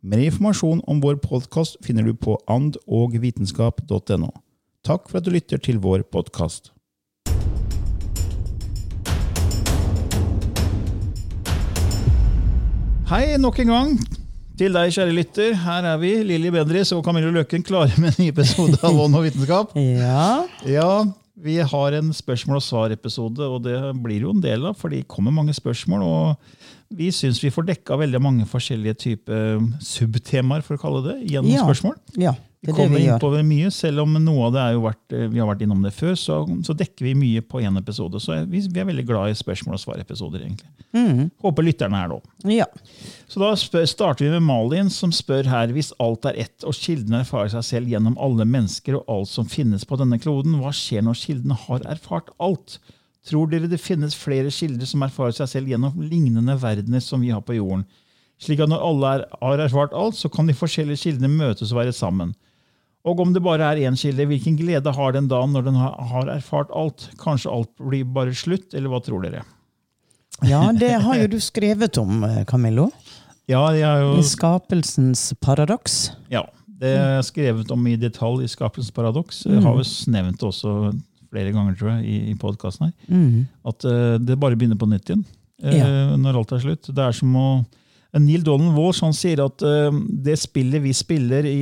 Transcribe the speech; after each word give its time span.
Mer 0.00 0.20
informasjon 0.22 0.78
om 0.86 1.00
vår 1.02 1.16
podkast 1.18 1.74
finner 1.82 2.04
du 2.06 2.12
på 2.14 2.36
andogvitenskap.no. 2.46 4.28
Takk 4.86 5.08
for 5.10 5.18
at 5.18 5.26
du 5.26 5.32
lytter 5.34 5.58
til 5.58 5.80
vår 5.82 6.04
podkast. 6.06 6.70
Hei 13.08 13.34
nok 13.42 13.58
en 13.64 13.72
gang 13.72 13.92
til 14.58 14.74
deg, 14.74 14.92
kjære 14.94 15.16
lytter. 15.16 15.56
Her 15.64 15.86
er 15.96 15.98
vi, 15.98 16.12
Lilly 16.28 16.52
Bendriss 16.54 16.94
og 16.94 17.02
Camilla 17.06 17.32
Løken, 17.34 17.66
klare 17.66 17.90
med 17.98 18.12
en 18.12 18.22
ny 18.22 18.30
episode 18.30 18.78
av 18.84 18.94
Ånd 19.02 19.18
og 19.18 19.26
vitenskap. 19.26 19.74
Ja. 19.98 20.44
Ja, 20.68 20.92
vi 21.42 21.58
har 21.62 21.92
en 21.98 22.10
spørsmål 22.12 22.58
og 22.58 22.64
svar-episode, 22.66 23.40
og 23.46 23.62
det 23.62 23.76
blir 24.02 24.24
jo 24.26 24.32
en 24.34 24.42
del 24.42 24.66
av, 24.66 24.74
for 24.78 24.90
det 24.90 25.04
kommer 25.10 25.30
mange 25.34 25.54
spørsmål. 25.54 26.02
og 26.02 26.36
Vi 26.98 27.10
syns 27.14 27.40
vi 27.44 27.50
får 27.52 27.66
dekka 27.68 27.98
veldig 28.00 28.20
mange 28.24 28.46
forskjellige 28.48 28.96
typer 29.04 29.60
subtemaer, 29.84 30.62
for 30.66 30.76
å 30.76 30.82
kalle 30.82 31.02
det, 31.06 31.16
gjennom 31.30 31.52
Ja. 31.52 31.64
spørsmål. 31.64 31.96
ja. 32.16 32.34
Vi 32.60 32.72
er 32.72 32.74
kommer 32.74 32.98
vi 32.98 33.04
inn 33.06 33.20
på 33.22 33.28
det 33.30 33.44
mye, 33.46 33.68
selv 33.70 34.02
om 34.02 34.16
noe 34.18 34.48
av 34.48 34.54
det 34.56 34.62
er 34.64 34.72
jo 34.74 34.80
vært, 34.82 35.14
eh, 35.14 35.28
vi 35.30 35.38
har 35.38 35.46
vært 35.46 35.60
innom 35.62 35.84
det 35.84 35.92
før, 35.94 36.16
så, 36.18 36.40
så 36.66 36.74
dekker 36.74 37.06
vi 37.06 37.12
mye 37.14 37.42
på 37.46 37.60
én 37.62 37.78
episode. 37.78 38.18
Så 38.18 38.34
vi, 38.50 38.64
vi 38.66 38.82
er 38.82 38.88
veldig 38.88 39.04
glad 39.06 39.30
i 39.30 39.36
spørsmål 39.38 39.76
og 39.76 39.82
svar-episoder, 39.84 40.42
egentlig. 40.42 40.72
Mm. 40.96 41.28
Håper 41.44 41.66
lytterne 41.68 42.00
er 42.02 42.10
det 42.10 42.16
òg. 42.18 42.32
Ja. 42.50 42.66
Så 43.30 43.42
da 43.44 43.52
spør, 43.60 43.86
starter 43.86 44.26
vi 44.26 44.32
med 44.34 44.46
Malin, 44.48 44.90
som 44.90 45.14
spør 45.14 45.46
her 45.46 45.70
hvis 45.76 45.92
alt 46.02 46.26
er 46.26 46.40
ett, 46.48 46.66
og 46.66 46.74
kilden 46.74 47.20
erfarer 47.20 47.52
seg 47.54 47.68
selv 47.68 47.94
gjennom 47.94 48.18
alle 48.18 48.48
mennesker 48.48 48.98
og 48.98 49.14
alt 49.14 49.30
som 49.30 49.46
finnes 49.46 49.86
på 49.86 50.00
denne 50.02 50.18
kloden, 50.18 50.58
hva 50.58 50.74
skjer 50.74 51.06
når 51.06 51.22
kilden 51.22 51.54
har 51.68 51.86
erfart 51.94 52.34
alt? 52.42 52.80
Tror 53.28 53.46
dere 53.52 53.70
det 53.70 53.78
finnes 53.78 54.18
flere 54.18 54.50
kilder 54.50 54.88
som 54.88 55.06
erfarer 55.06 55.36
seg 55.36 55.50
selv 55.52 55.70
gjennom 55.70 56.02
lignende 56.02 56.58
verdener 56.58 57.02
som 57.04 57.22
vi 57.22 57.30
har 57.30 57.46
på 57.46 57.60
jorden? 57.60 57.86
Slik 58.42 58.60
at 58.62 58.70
når 58.70 58.82
alle 58.82 59.14
er, 59.14 59.24
har 59.42 59.62
erfart 59.62 59.94
alt, 59.94 60.18
så 60.18 60.30
kan 60.30 60.46
de 60.50 60.58
forskjellige 60.58 61.04
kildene 61.06 61.30
møtes 61.30 61.70
og 61.70 61.80
være 61.80 61.94
sammen. 61.94 62.34
Og 63.08 63.22
om 63.24 63.32
det 63.34 63.42
bare 63.44 63.70
er 63.72 63.80
én 63.88 63.96
kilde, 63.98 64.26
hvilken 64.28 64.58
glede 64.58 64.92
har 64.94 65.14
den 65.16 65.28
da 65.30 65.40
når 65.48 65.68
den 65.70 65.78
har, 65.80 66.28
erfart 66.34 66.72
alt? 66.76 67.08
Kanskje 67.20 67.52
alt 67.52 67.70
blir 67.80 68.04
bare 68.04 68.34
slutt, 68.36 68.74
eller 68.74 68.92
hva 68.92 69.00
tror 69.04 69.24
dere? 69.26 69.44
ja, 70.46 70.60
det 70.70 70.92
har 71.02 71.16
jo 71.18 71.26
du 71.32 71.40
skrevet 71.42 71.98
om, 71.98 72.22
eh, 72.24 72.44
Camillo. 72.46 72.90
Ja, 73.48 73.64
jeg 73.74 73.86
har 73.88 74.04
jo 74.04 74.18
I 74.20 74.26
Skapelsens 74.28 75.32
paradoks. 75.42 76.12
Ja, 76.30 76.44
det 76.78 76.92
er 76.94 77.22
skrevet 77.26 77.72
om 77.74 77.86
i 77.90 77.96
detalj 77.98 78.44
i 78.44 78.50
Skapelsens 78.50 78.94
paradoks. 78.94 79.46
Mm. 79.48 79.62
har 79.64 79.78
vi 79.80 79.86
nevnt 80.14 80.38
det 80.38 80.46
også 80.46 80.74
flere 81.28 81.52
ganger 81.52 81.74
tror 81.76 81.90
jeg, 81.96 82.04
i, 82.06 82.30
i 82.30 82.36
podkasten 82.38 82.86
her. 82.88 82.94
Mm. 83.08 83.48
At 83.66 83.84
uh, 83.88 84.14
det 84.20 84.38
bare 84.40 84.56
begynner 84.56 84.78
på 84.80 84.88
nytt 84.88 85.10
igjen 85.10 85.24
uh, 85.64 85.74
Ja. 85.74 85.88
når 86.16 86.38
alt 86.42 86.54
er 86.54 86.62
slutt. 86.62 86.88
Det 86.94 87.04
er 87.04 87.16
som 87.16 87.34
å 87.36 87.48
Neil 88.16 88.40
Donald 88.42 88.72
Walsh 88.72 89.04
han 89.04 89.12
sier 89.12 89.42
at 89.44 89.60
uh, 89.60 89.92
det 90.08 90.38
spillet 90.40 90.80
vi 90.80 90.94
spiller 90.96 91.44
i, 91.44 91.58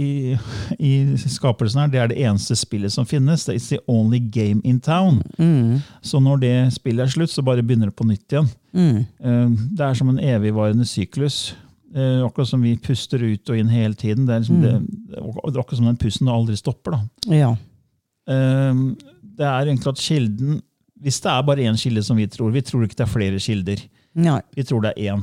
i, 0.00 0.36
i, 0.80 0.92
skapelsen, 1.28 1.82
her, 1.82 1.90
det 1.92 2.00
er 2.00 2.12
det 2.12 2.20
eneste 2.24 2.56
spillet 2.56 2.92
som 2.94 3.04
finnes. 3.04 3.44
It's 3.52 3.68
the 3.68 3.78
only 3.86 4.18
game 4.18 4.62
in 4.64 4.78
town. 4.80 5.20
Mm. 5.36 5.82
Så 6.00 6.20
når 6.24 6.40
det 6.40 6.54
spillet 6.78 7.04
er 7.04 7.12
slutt, 7.12 7.30
så 7.34 7.44
bare 7.44 7.62
begynner 7.62 7.90
det 7.92 7.96
på 7.98 8.06
nytt 8.08 8.32
igjen. 8.32 8.48
Mm. 8.72 9.02
Uh, 9.20 9.58
Det 9.76 9.84
er 9.90 9.98
som 9.98 10.08
en 10.08 10.22
evigvarende 10.24 10.86
syklus. 10.88 11.52
Uh, 11.92 12.24
Akkurat 12.24 12.48
som 12.48 12.62
vi 12.64 12.76
puster 12.80 13.20
ut 13.20 13.50
og 13.52 13.58
inn 13.60 13.68
hele 13.68 13.94
tiden. 13.94 14.24
Det 14.24 14.34
er, 14.34 14.40
liksom 14.44 14.62
det, 14.64 14.74
det 15.10 15.20
akkurat 15.60 15.76
som 15.82 15.90
den 15.90 16.00
pusten 16.00 16.32
aldri 16.32 16.56
stopper. 16.56 16.96
Ja. 17.28 17.52
Eh, 18.30 18.74
Det 19.20 19.46
er 19.46 19.66
egentlig 19.66 19.88
at 19.88 19.98
kilden 19.98 20.60
Hvis 21.00 21.20
det 21.24 21.30
er 21.32 21.42
bare 21.42 21.64
én 21.64 21.78
kilde 21.80 22.02
som 22.04 22.16
vi 22.16 22.26
tror 22.28 22.50
Vi 22.52 22.60
tror 22.60 22.84
ikke 22.84 22.98
det 22.98 23.06
er 23.06 23.10
flere 23.10 23.38
kilder. 23.40 23.80
Nei. 24.14 24.40
Vi 24.54 24.62
tror 24.62 24.82
det 24.84 24.92
er 24.96 25.14
én. 25.14 25.22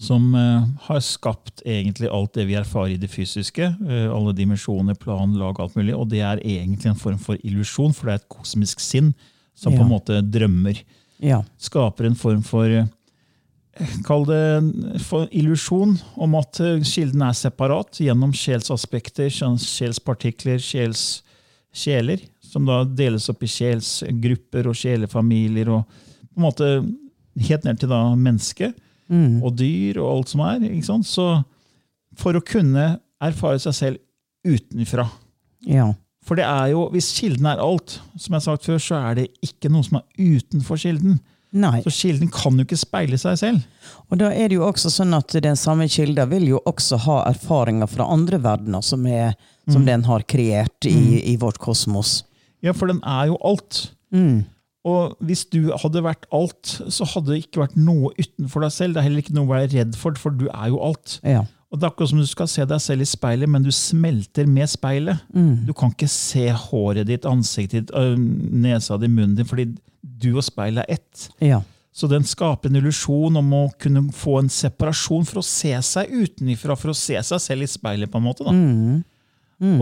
Som 0.00 0.30
eh, 0.34 0.62
har 0.86 1.00
skapt 1.04 1.60
egentlig 1.68 2.08
alt 2.08 2.32
det 2.38 2.46
vi 2.48 2.54
erfarer 2.56 2.94
i 2.94 3.00
det 3.00 3.10
fysiske. 3.12 3.66
eh, 3.84 4.06
alle 4.08 4.32
dimensjoner, 4.32 4.96
plan, 4.96 5.34
lag, 5.36 5.60
alt 5.60 5.76
mulig. 5.76 5.92
Og 5.94 6.08
det 6.08 6.22
er 6.24 6.40
egentlig 6.40 6.88
en 6.88 7.02
form 7.02 7.18
for 7.20 7.36
illusjon, 7.44 7.92
for 7.92 8.08
det 8.08 8.14
er 8.14 8.22
et 8.22 8.30
kosmisk 8.32 8.80
sinn 8.80 9.12
som 9.54 9.74
på 9.76 9.84
en 9.84 9.92
måte 9.92 10.22
drømmer 10.24 10.80
Ja. 11.20 11.42
skaper 11.60 12.06
en 12.08 12.16
form 12.16 12.40
for 12.42 12.64
eh, 12.64 12.86
Kall 14.04 14.24
det 14.26 15.00
for 15.06 15.28
illusjon 15.30 15.94
om 16.20 16.34
at 16.36 16.58
kilden 16.84 17.22
er 17.22 17.36
separat 17.38 18.00
gjennom 18.02 18.32
sjelsaspekter, 18.36 19.30
sjelspartikler, 19.30 20.58
sjels, 20.60 21.22
sjeler, 21.72 22.20
som 22.42 22.66
da 22.66 22.82
deles 22.84 23.28
opp 23.30 23.44
i 23.46 23.48
sjelsgrupper 23.48 24.68
og 24.68 24.76
sjelefamilier, 24.76 25.70
og 25.70 25.86
på 25.86 26.40
en 26.40 26.44
måte 26.44 26.68
helt 27.46 27.64
ned 27.64 27.80
til 27.80 27.92
da 27.94 28.02
menneske 28.18 28.72
Mhm. 29.10 29.42
og 29.42 29.56
dyr 29.58 29.98
og 30.00 30.10
alt 30.16 30.28
som 30.32 30.40
er. 30.46 30.60
Ikke 30.70 30.86
sant? 30.86 31.06
Så 31.06 31.26
for 32.18 32.36
å 32.38 32.44
kunne 32.44 33.00
erfare 33.20 33.58
seg 33.58 33.74
selv 33.74 33.98
utenfra 34.46 35.08
ja. 35.68 35.90
For 36.24 36.36
det 36.36 36.44
er 36.44 36.70
jo, 36.74 36.86
hvis 36.92 37.10
kilden 37.16 37.48
er 37.48 37.60
alt, 37.64 37.98
som 38.16 38.34
jeg 38.34 38.38
har 38.38 38.44
sagt 38.44 38.68
før, 38.68 38.80
så 38.82 38.98
er 39.10 39.18
det 39.20 39.26
ikke 39.44 39.70
noe 39.72 39.84
som 39.86 39.98
er 40.00 40.36
utenfor 40.36 40.80
kilden. 40.80 41.18
Nei. 41.50 41.80
Så 41.82 41.90
kilden 41.96 42.28
kan 42.30 42.58
jo 42.60 42.66
ikke 42.66 42.78
speile 42.78 43.18
seg 43.18 43.38
selv. 43.40 43.88
Og 44.12 44.20
da 44.20 44.28
er 44.30 44.50
det 44.52 44.58
jo 44.58 44.66
også 44.68 44.92
sånn 44.92 45.16
at 45.16 45.34
den 45.42 45.58
samme 45.58 45.88
kilden 45.90 46.30
vil 46.30 46.46
jo 46.52 46.60
også 46.68 47.00
ha 47.06 47.16
erfaringer 47.32 47.90
fra 47.90 48.06
andre 48.12 48.38
verdener 48.42 48.84
som, 48.86 49.06
er, 49.08 49.32
som 49.66 49.86
den 49.88 50.04
har 50.06 50.26
kreert 50.30 50.86
i, 50.86 51.22
i 51.32 51.34
vårt 51.40 51.58
kosmos. 51.62 52.20
Ja, 52.62 52.76
for 52.76 52.92
den 52.92 53.00
er 53.02 53.32
jo 53.32 53.40
alt. 53.48 53.88
Mm. 54.14 54.44
Og 54.88 55.16
hvis 55.28 55.42
du 55.52 55.70
hadde 55.76 56.00
vært 56.06 56.24
alt, 56.32 56.78
så 56.88 57.04
hadde 57.04 57.34
det 57.34 57.42
ikke 57.42 57.60
vært 57.66 57.74
noe 57.76 58.14
utenfor 58.16 58.64
deg 58.64 58.72
selv. 58.72 58.94
Det 58.94 59.02
er 59.02 59.08
heller 59.10 59.24
ikke 59.24 59.34
noe 59.36 59.44
å 59.44 59.52
være 59.52 59.72
redd 59.74 59.98
for, 60.00 60.16
for 60.16 60.32
du 60.32 60.46
er 60.48 60.70
jo 60.72 60.78
alt. 60.86 61.18
Ja. 61.26 61.42
Og 61.70 61.78
det 61.78 61.84
er 61.86 61.92
akkurat 61.92 62.10
som 62.10 62.18
du 62.22 62.26
skal 62.26 62.48
se 62.50 62.64
deg 62.66 62.80
selv 62.82 63.04
i 63.04 63.06
speilet, 63.06 63.46
men 63.52 63.62
du 63.62 63.68
smelter 63.70 64.48
med 64.50 64.70
speilet. 64.72 65.20
Du 65.68 65.74
kan 65.76 65.92
ikke 65.92 66.08
se 66.10 66.48
håret 66.64 67.06
ditt, 67.06 67.28
ansiktet 67.28 67.90
ditt, 67.92 67.92
nesa 68.64 68.96
di, 68.98 69.06
munnen 69.12 69.36
din, 69.38 69.46
fordi 69.46 69.68
du 70.00 70.32
og 70.32 70.42
speilet 70.48 70.82
er 70.88 70.96
ett. 70.96 71.28
Ja. 71.44 71.60
Så 71.94 72.08
den 72.10 72.24
skaper 72.26 72.70
en 72.70 72.78
illusjon 72.80 73.36
om 73.38 73.52
å 73.54 73.62
kunne 73.82 74.06
få 74.16 74.38
en 74.40 74.48
separasjon 74.50 75.28
for 75.28 75.42
å 75.42 75.46
se 75.46 75.74
seg 75.84 76.10
utenifra, 76.10 76.74
for 76.78 76.90
å 76.90 76.96
se 76.96 77.20
seg 77.28 77.42
selv 77.44 77.66
i 77.66 77.70
speilet, 77.70 78.10
på 78.10 78.18
en 78.18 78.26
måte. 78.26 78.46
da. 78.48 78.54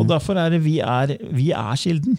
Og 0.01 0.05
derfor 0.11 0.37
er 0.43 0.51
det 0.56 0.61
vi 0.65 0.81
er, 0.83 1.15
vi 1.31 1.53
er 1.55 1.77
kilden. 1.79 2.19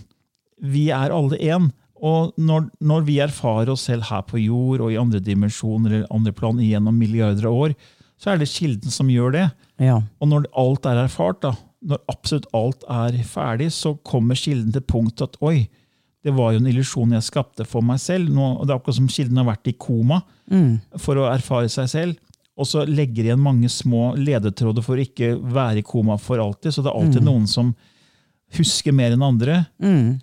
Vi 0.63 0.87
er 0.95 1.11
alle 1.11 1.37
én. 1.43 1.69
Og 2.05 2.35
når, 2.39 2.69
når 2.79 3.07
vi 3.07 3.17
erfarer 3.23 3.71
oss 3.73 3.87
selv 3.89 4.07
her 4.09 4.21
på 4.27 4.41
jord 4.41 4.83
og 4.85 4.93
i 4.93 4.99
andre 4.99 5.21
dimensjoner 5.23 5.97
eller 5.99 6.13
andre 6.13 6.33
plan 6.35 6.61
gjennom 6.63 6.95
milliarder 6.95 7.49
av 7.49 7.57
år, 7.67 7.75
så 8.19 8.33
er 8.33 8.39
det 8.39 8.51
kilden 8.51 8.91
som 8.91 9.09
gjør 9.11 9.35
det. 9.35 9.47
Ja. 9.79 10.01
Og 10.19 10.31
når 10.31 10.47
alt 10.59 10.87
er 10.89 11.03
erfart, 11.05 11.41
da, 11.45 11.53
når 11.79 12.01
absolutt 12.11 12.49
alt 12.55 12.83
er 12.91 13.19
ferdig, 13.27 13.69
så 13.75 13.93
kommer 14.07 14.39
kilden 14.39 14.73
til 14.75 14.83
punktet 14.83 15.29
at 15.29 15.37
oi, 15.45 15.69
det 16.23 16.33
var 16.35 16.51
jo 16.51 16.59
en 16.59 16.67
illusjon 16.67 17.13
jeg 17.15 17.23
skapte 17.29 17.63
for 17.67 17.85
meg 17.85 18.01
selv. 18.03 18.27
Nå, 18.35 18.57
og 18.59 18.65
det 18.67 18.73
er 18.73 18.81
akkurat 18.81 18.97
som 18.97 19.11
kilden 19.11 19.39
har 19.39 19.47
vært 19.47 19.71
i 19.71 19.77
koma 19.79 20.19
for 20.99 21.19
å 21.19 21.29
erfare 21.31 21.71
seg 21.71 21.87
selv. 21.91 22.17
Og 22.59 22.67
så 22.67 22.83
legger 22.83 23.29
igjen 23.29 23.39
mange 23.39 23.69
små 23.71 24.09
ledetråder 24.19 24.83
for 24.83 24.99
å 24.99 25.05
ikke 25.05 25.37
være 25.39 25.79
i 25.79 25.85
koma 25.87 26.17
for 26.19 26.43
alltid. 26.43 26.75
Så 26.75 26.83
det 26.83 26.91
er 26.91 26.99
alltid 26.99 27.23
noen 27.23 27.47
som 27.47 27.71
husker 28.57 28.93
mer 28.95 29.13
enn 29.13 29.21
andre, 29.21 29.59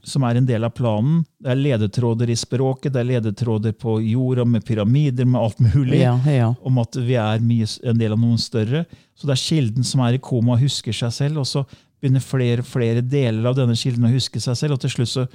som 0.03 0.25
er 0.27 0.39
en 0.41 0.47
del 0.49 0.67
av 0.67 0.73
planen. 0.75 1.21
Det 1.39 1.53
er 1.53 1.61
ledetråder 1.61 2.31
i 2.33 2.37
språket, 2.37 2.93
det 2.95 3.01
er 3.03 3.09
ledetråder 3.13 3.75
på 3.79 4.01
jorda 4.03 4.45
med 4.49 4.65
pyramider, 4.67 5.29
med 5.29 5.41
alt 5.41 5.61
mulig. 5.63 6.01
Ja, 6.01 6.17
ja. 6.27 6.49
Om 6.67 6.81
at 6.83 6.99
vi 6.99 7.15
er 7.23 7.43
mye, 7.45 7.69
en 7.87 8.01
del 8.01 8.17
av 8.17 8.21
noen 8.23 8.41
større. 8.43 8.85
Så 9.15 9.29
det 9.29 9.37
er 9.37 9.45
kilden 9.45 9.87
som 9.87 10.03
er 10.03 10.19
i 10.19 10.23
koma 10.23 10.57
og 10.57 10.65
husker 10.65 10.97
seg 10.97 11.15
selv. 11.15 11.45
Og 11.45 11.47
så 11.47 11.63
begynner 12.01 12.25
flere 12.25 12.65
og 12.65 12.69
flere 12.69 13.05
deler 13.05 13.47
av 13.49 13.57
denne 13.59 13.79
kilden 13.79 14.09
å 14.09 14.13
huske 14.13 14.43
seg 14.43 14.59
selv. 14.59 14.77
Og 14.77 14.83
til 14.83 14.97
slutt 14.97 15.13
så 15.13 15.27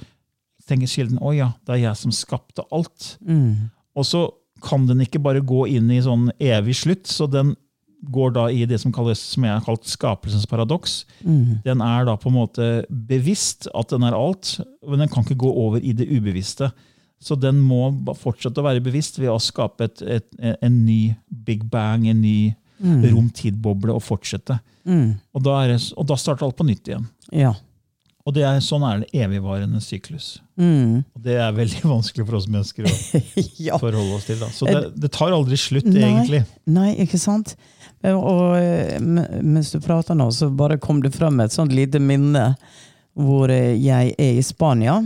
tenker 0.68 0.90
kilden 0.92 1.18
å 1.18 1.32
ja, 1.34 1.48
det 1.66 1.78
er 1.78 1.84
jeg 1.88 2.02
som 2.04 2.14
skapte 2.14 2.66
alt. 2.70 3.14
Og 3.96 4.06
så 4.06 4.26
kan 4.62 4.84
den 4.86 5.00
ikke 5.02 5.18
bare 5.18 5.40
gå 5.42 5.64
inn 5.72 5.88
i 5.90 6.02
sånn 6.04 6.28
evig 6.38 6.76
slutt, 6.78 7.08
så 7.10 7.26
den 7.26 7.56
går 8.02 8.32
da 8.34 8.46
i 8.50 8.64
det 8.66 8.80
som, 8.82 8.92
kalles, 8.94 9.20
som 9.34 9.44
jeg 9.46 9.54
har 9.54 9.66
kalt 9.66 9.86
skapelsens 9.86 10.48
paradoks. 10.50 11.02
Den 11.66 11.84
er 11.84 12.08
da 12.08 12.16
på 12.18 12.32
en 12.32 12.38
måte 12.40 12.70
bevisst 12.90 13.68
at 13.78 13.92
den 13.94 14.06
er 14.08 14.16
alt, 14.18 14.56
men 14.88 15.04
den 15.04 15.12
kan 15.12 15.22
ikke 15.26 15.38
gå 15.44 15.52
over 15.66 15.78
i 15.78 15.94
det 15.96 16.08
ubevisste. 16.10 16.72
Så 17.22 17.36
den 17.38 17.60
må 17.62 17.92
fortsette 18.18 18.58
å 18.58 18.66
være 18.66 18.82
bevisst 18.82 19.20
ved 19.22 19.30
å 19.30 19.38
skape 19.38 19.86
et, 19.86 20.02
et, 20.02 20.26
en 20.58 20.80
ny 20.82 21.14
big 21.46 21.62
bang, 21.70 22.08
en 22.10 22.22
ny 22.24 22.54
rom-tid-boble, 22.82 23.94
og 23.94 24.02
fortsette. 24.02 24.58
Og, 24.82 25.42
da 25.44 25.60
det, 25.70 25.78
og 25.94 26.08
da 26.10 26.18
starter 26.18 26.48
alt 26.48 26.58
på 26.58 26.66
nytt 26.66 26.90
igjen. 26.90 27.06
Ja. 27.30 27.54
Og 28.22 28.34
det 28.36 28.44
er, 28.46 28.58
sånn 28.62 28.84
er 28.86 29.02
det 29.02 29.22
evigvarende 29.24 29.80
syklus. 29.82 30.36
Mm. 30.54 31.02
Og 31.02 31.22
det 31.24 31.38
er 31.42 31.54
veldig 31.56 31.82
vanskelig 31.96 32.26
for 32.28 32.38
oss 32.38 32.48
mennesker 32.50 32.86
å 32.86 32.92
ja. 33.68 33.78
forholde 33.82 34.18
oss 34.18 34.28
til. 34.28 34.38
Da. 34.42 34.50
Så 34.54 34.68
det, 34.70 34.82
det 35.02 35.10
tar 35.14 35.34
aldri 35.34 35.58
slutt, 35.58 35.88
Nei. 35.90 36.04
egentlig. 36.06 36.44
Nei, 36.70 36.92
ikke 37.02 37.18
sant? 37.22 37.56
Eh, 38.02 38.14
Og 38.16 38.56
eh, 38.58 39.00
mens 39.00 39.72
du 39.72 39.80
prater 39.80 40.18
nå, 40.18 40.30
så 40.34 40.50
bare 40.50 40.80
kom 40.82 41.02
det 41.02 41.14
frem 41.16 41.40
et 41.40 41.54
sånt 41.54 41.74
lite 41.74 42.02
minne 42.02 42.52
hvor 43.18 43.50
eh, 43.52 43.76
jeg 43.78 44.14
er 44.18 44.38
i 44.38 44.46
Spania. 44.46 45.02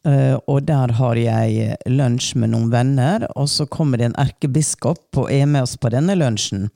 Og 0.00 0.62
der 0.64 0.94
har 0.96 1.18
jeg 1.20 1.74
lunsj 1.92 2.30
med 2.40 2.54
noen 2.54 2.70
venner, 2.72 3.26
og 3.36 3.50
så 3.52 3.66
kommer 3.68 4.00
det 4.00 4.06
en 4.08 4.14
erkebiskop 4.22 5.18
og 5.20 5.28
er 5.28 5.44
med 5.44 5.66
oss 5.66 5.74
på 5.76 5.90
denne 5.92 6.14
lunsjen. 6.16 6.70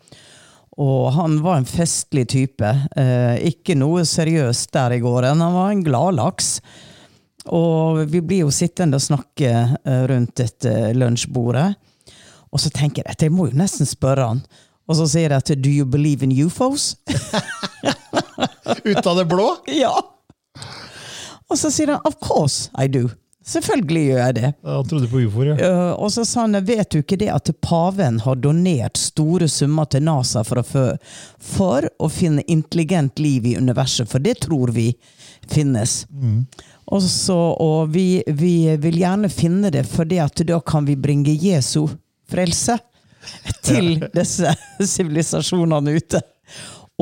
Og 0.76 1.06
han 1.16 1.38
var 1.40 1.56
en 1.56 1.64
festlig 1.64 2.26
type. 2.34 2.74
Ikke 3.48 3.78
noe 3.80 4.04
seriøst 4.04 4.68
der 4.76 4.98
i 4.98 5.00
gården. 5.00 5.40
Han 5.40 5.56
var 5.56 5.72
en 5.72 5.80
gladlaks. 5.86 6.50
Og 7.48 8.02
vi 8.12 8.20
blir 8.20 8.44
jo 8.44 8.52
sittende 8.52 9.00
og 9.00 9.06
snakke 9.06 9.54
rundt 10.12 10.36
dette 10.42 10.92
lunsjbordet. 10.92 11.70
Og 12.52 12.60
så 12.60 12.68
tenker 12.76 13.06
jeg 13.06 13.16
at 13.16 13.24
jeg 13.24 13.32
må 13.32 13.48
jo 13.48 13.56
nesten 13.56 13.88
spørre 13.88 14.28
han. 14.34 14.44
Og 14.84 14.98
så 14.98 15.08
sier 15.08 15.32
jeg 15.32 15.40
at 15.40 15.52
Do 15.64 15.72
you 15.72 15.86
believe 15.88 16.24
in 16.24 16.32
UFOs? 16.44 16.94
Ut 18.84 19.06
av 19.06 19.16
det 19.16 19.26
blå! 19.30 19.48
ja! 19.82 19.94
Og 21.48 21.60
så 21.60 21.70
sier 21.72 21.94
han 21.94 22.08
Of 22.08 22.18
course 22.24 22.70
I 22.76 22.88
do. 22.88 23.08
Selvfølgelig 23.44 24.02
gjør 24.06 24.20
jeg 24.22 24.34
det. 24.38 24.50
Han 24.64 24.86
trodde 24.88 25.08
på 25.12 25.20
ufoer, 25.26 25.50
ja. 25.52 25.56
Uh, 25.68 25.90
og 26.00 26.08
så 26.14 26.22
sa 26.24 26.46
han 26.46 26.56
vet 26.64 26.94
du 26.94 27.02
ikke 27.02 27.18
det 27.20 27.28
at 27.28 27.50
paven 27.60 28.22
har 28.24 28.38
donert 28.40 28.96
store 28.96 29.50
summer 29.52 29.84
til 29.92 30.06
NASA 30.06 30.40
for 30.48 30.62
å, 30.62 30.84
for 31.36 31.84
å 32.00 32.08
finne 32.08 32.44
intelligent 32.48 33.20
liv 33.20 33.50
i 33.50 33.58
universet, 33.60 34.08
for 34.08 34.24
det 34.24 34.38
tror 34.46 34.72
vi 34.72 34.94
finnes. 35.44 36.06
Og, 36.88 37.04
så, 37.04 37.36
og 37.60 37.92
vi, 37.92 38.22
vi 38.32 38.54
vil 38.80 38.96
gjerne 39.02 39.28
finne 39.28 39.68
det, 39.76 39.84
for 39.92 40.08
da 40.08 40.62
kan 40.64 40.88
vi 40.88 40.96
bringe 40.96 41.36
Jesu 41.36 41.84
frelse 42.32 42.78
til 43.64 43.96
disse 44.14 44.54
sivilisasjonene 44.94 45.96
ute. 45.96 46.20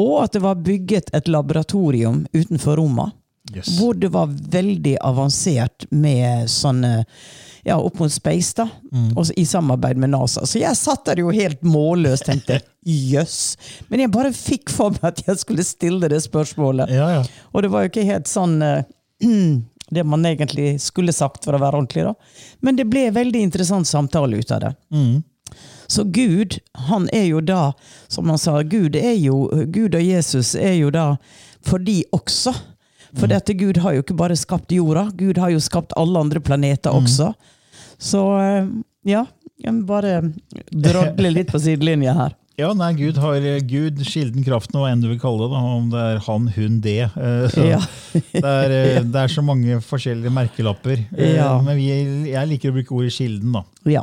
Og 0.00 0.22
at 0.22 0.36
det 0.36 0.42
var 0.44 0.60
bygget 0.64 1.10
et 1.16 1.28
laboratorium 1.28 2.24
utenfor 2.32 2.76
Roma. 2.80 3.10
Yes. 3.52 3.74
Hvor 3.78 3.94
det 3.98 4.08
var 4.14 4.30
veldig 4.30 4.96
avansert 5.04 5.84
med 5.90 6.48
sånne 6.50 7.02
ja, 7.62 7.76
opp 7.76 7.98
mot 8.00 8.12
space, 8.12 8.54
da. 8.58 8.68
Og 9.14 9.28
i 9.38 9.44
samarbeid 9.46 9.98
med 10.00 10.10
NASA. 10.14 10.46
Så 10.46 10.58
jeg 10.62 10.78
satt 10.78 11.04
der 11.06 11.20
jo 11.22 11.30
helt 11.34 11.62
målløs 11.66 12.24
tenkte 12.26 12.60
jøss. 13.12 13.56
Men 13.90 14.04
jeg 14.04 14.14
bare 14.14 14.32
fikk 14.34 14.72
for 14.72 14.94
meg 14.96 15.12
at 15.12 15.22
jeg 15.26 15.42
skulle 15.42 15.66
stille 15.66 16.10
det 16.10 16.22
spørsmålet. 16.24 16.90
Ja, 16.90 17.10
ja. 17.18 17.26
Og 17.52 17.62
det 17.62 17.70
var 17.74 17.84
jo 17.84 17.92
ikke 17.92 18.08
helt 18.08 18.30
sånn 18.30 18.56
uh, 18.62 18.82
det 19.94 20.06
man 20.08 20.26
egentlig 20.26 20.78
skulle 20.82 21.14
sagt 21.14 21.44
for 21.46 21.54
å 21.54 21.60
være 21.62 21.82
ordentlig, 21.82 22.06
da. 22.08 22.14
Men 22.64 22.78
det 22.78 22.88
ble 22.90 23.10
veldig 23.14 23.44
interessant 23.44 23.90
samtale 23.90 24.40
ut 24.40 24.54
av 24.54 24.64
det. 24.66 24.72
Så 25.92 26.04
Gud, 26.08 26.56
han 26.88 27.08
er 27.12 27.26
jo 27.28 27.42
da, 27.44 27.62
som 28.12 28.30
han 28.32 28.40
sa, 28.40 28.58
Gud, 28.64 28.96
er 28.96 29.16
jo, 29.20 29.42
Gud 29.74 29.96
og 29.98 30.04
Jesus 30.06 30.54
er 30.56 30.78
jo 30.80 30.90
da 30.94 31.10
for 31.62 31.82
de 31.84 31.98
også. 32.16 32.54
For 33.18 33.28
dette 33.28 33.52
Gud 33.60 33.76
har 33.84 33.92
jo 33.98 34.00
ikke 34.06 34.16
bare 34.16 34.36
skapt 34.40 34.72
jorda, 34.72 35.10
Gud 35.20 35.36
har 35.42 35.52
jo 35.52 35.60
skapt 35.60 35.92
alle 36.00 36.16
andre 36.24 36.40
planeter 36.40 36.94
også. 36.96 37.34
Så 38.00 38.22
eh, 38.40 38.70
ja, 39.12 39.26
jeg 39.62 39.74
må 39.76 39.84
bare 39.90 40.22
drodle 40.72 41.30
litt 41.36 41.52
på 41.52 41.60
sidelinja 41.62 42.16
her. 42.22 42.38
Ja, 42.60 42.68
nei, 42.76 42.90
Gud 42.94 43.16
har 43.16 43.40
Gud, 43.64 44.02
kilden, 44.04 44.42
kraften, 44.44 44.76
hva 44.76 44.90
enn 44.92 45.00
du 45.00 45.06
vil 45.08 45.16
kalle 45.18 45.46
det. 45.48 45.54
da, 45.54 45.60
Om 45.72 45.86
det 45.90 46.00
er 46.04 46.18
han, 46.26 46.48
hun, 46.52 46.74
det. 46.84 46.98
eh, 47.08 47.46
Så 47.50 47.64
Ja. 47.64 47.78
det, 48.12 48.42
er, 48.44 48.74
eh, 48.76 48.98
det 49.08 49.22
er 49.22 49.32
så 49.32 49.42
mange 49.42 49.78
forskjellige 49.82 50.30
merkelapper. 50.36 51.00
Ja. 51.16 51.54
Men 51.64 51.80
vi, 51.80 51.86
jeg 52.28 52.50
liker 52.50 52.70
å 52.70 52.76
bruke 52.76 52.92
ordet 52.98 53.14
kilden. 53.16 53.56
da. 53.56 53.62
Ja. 53.88 54.02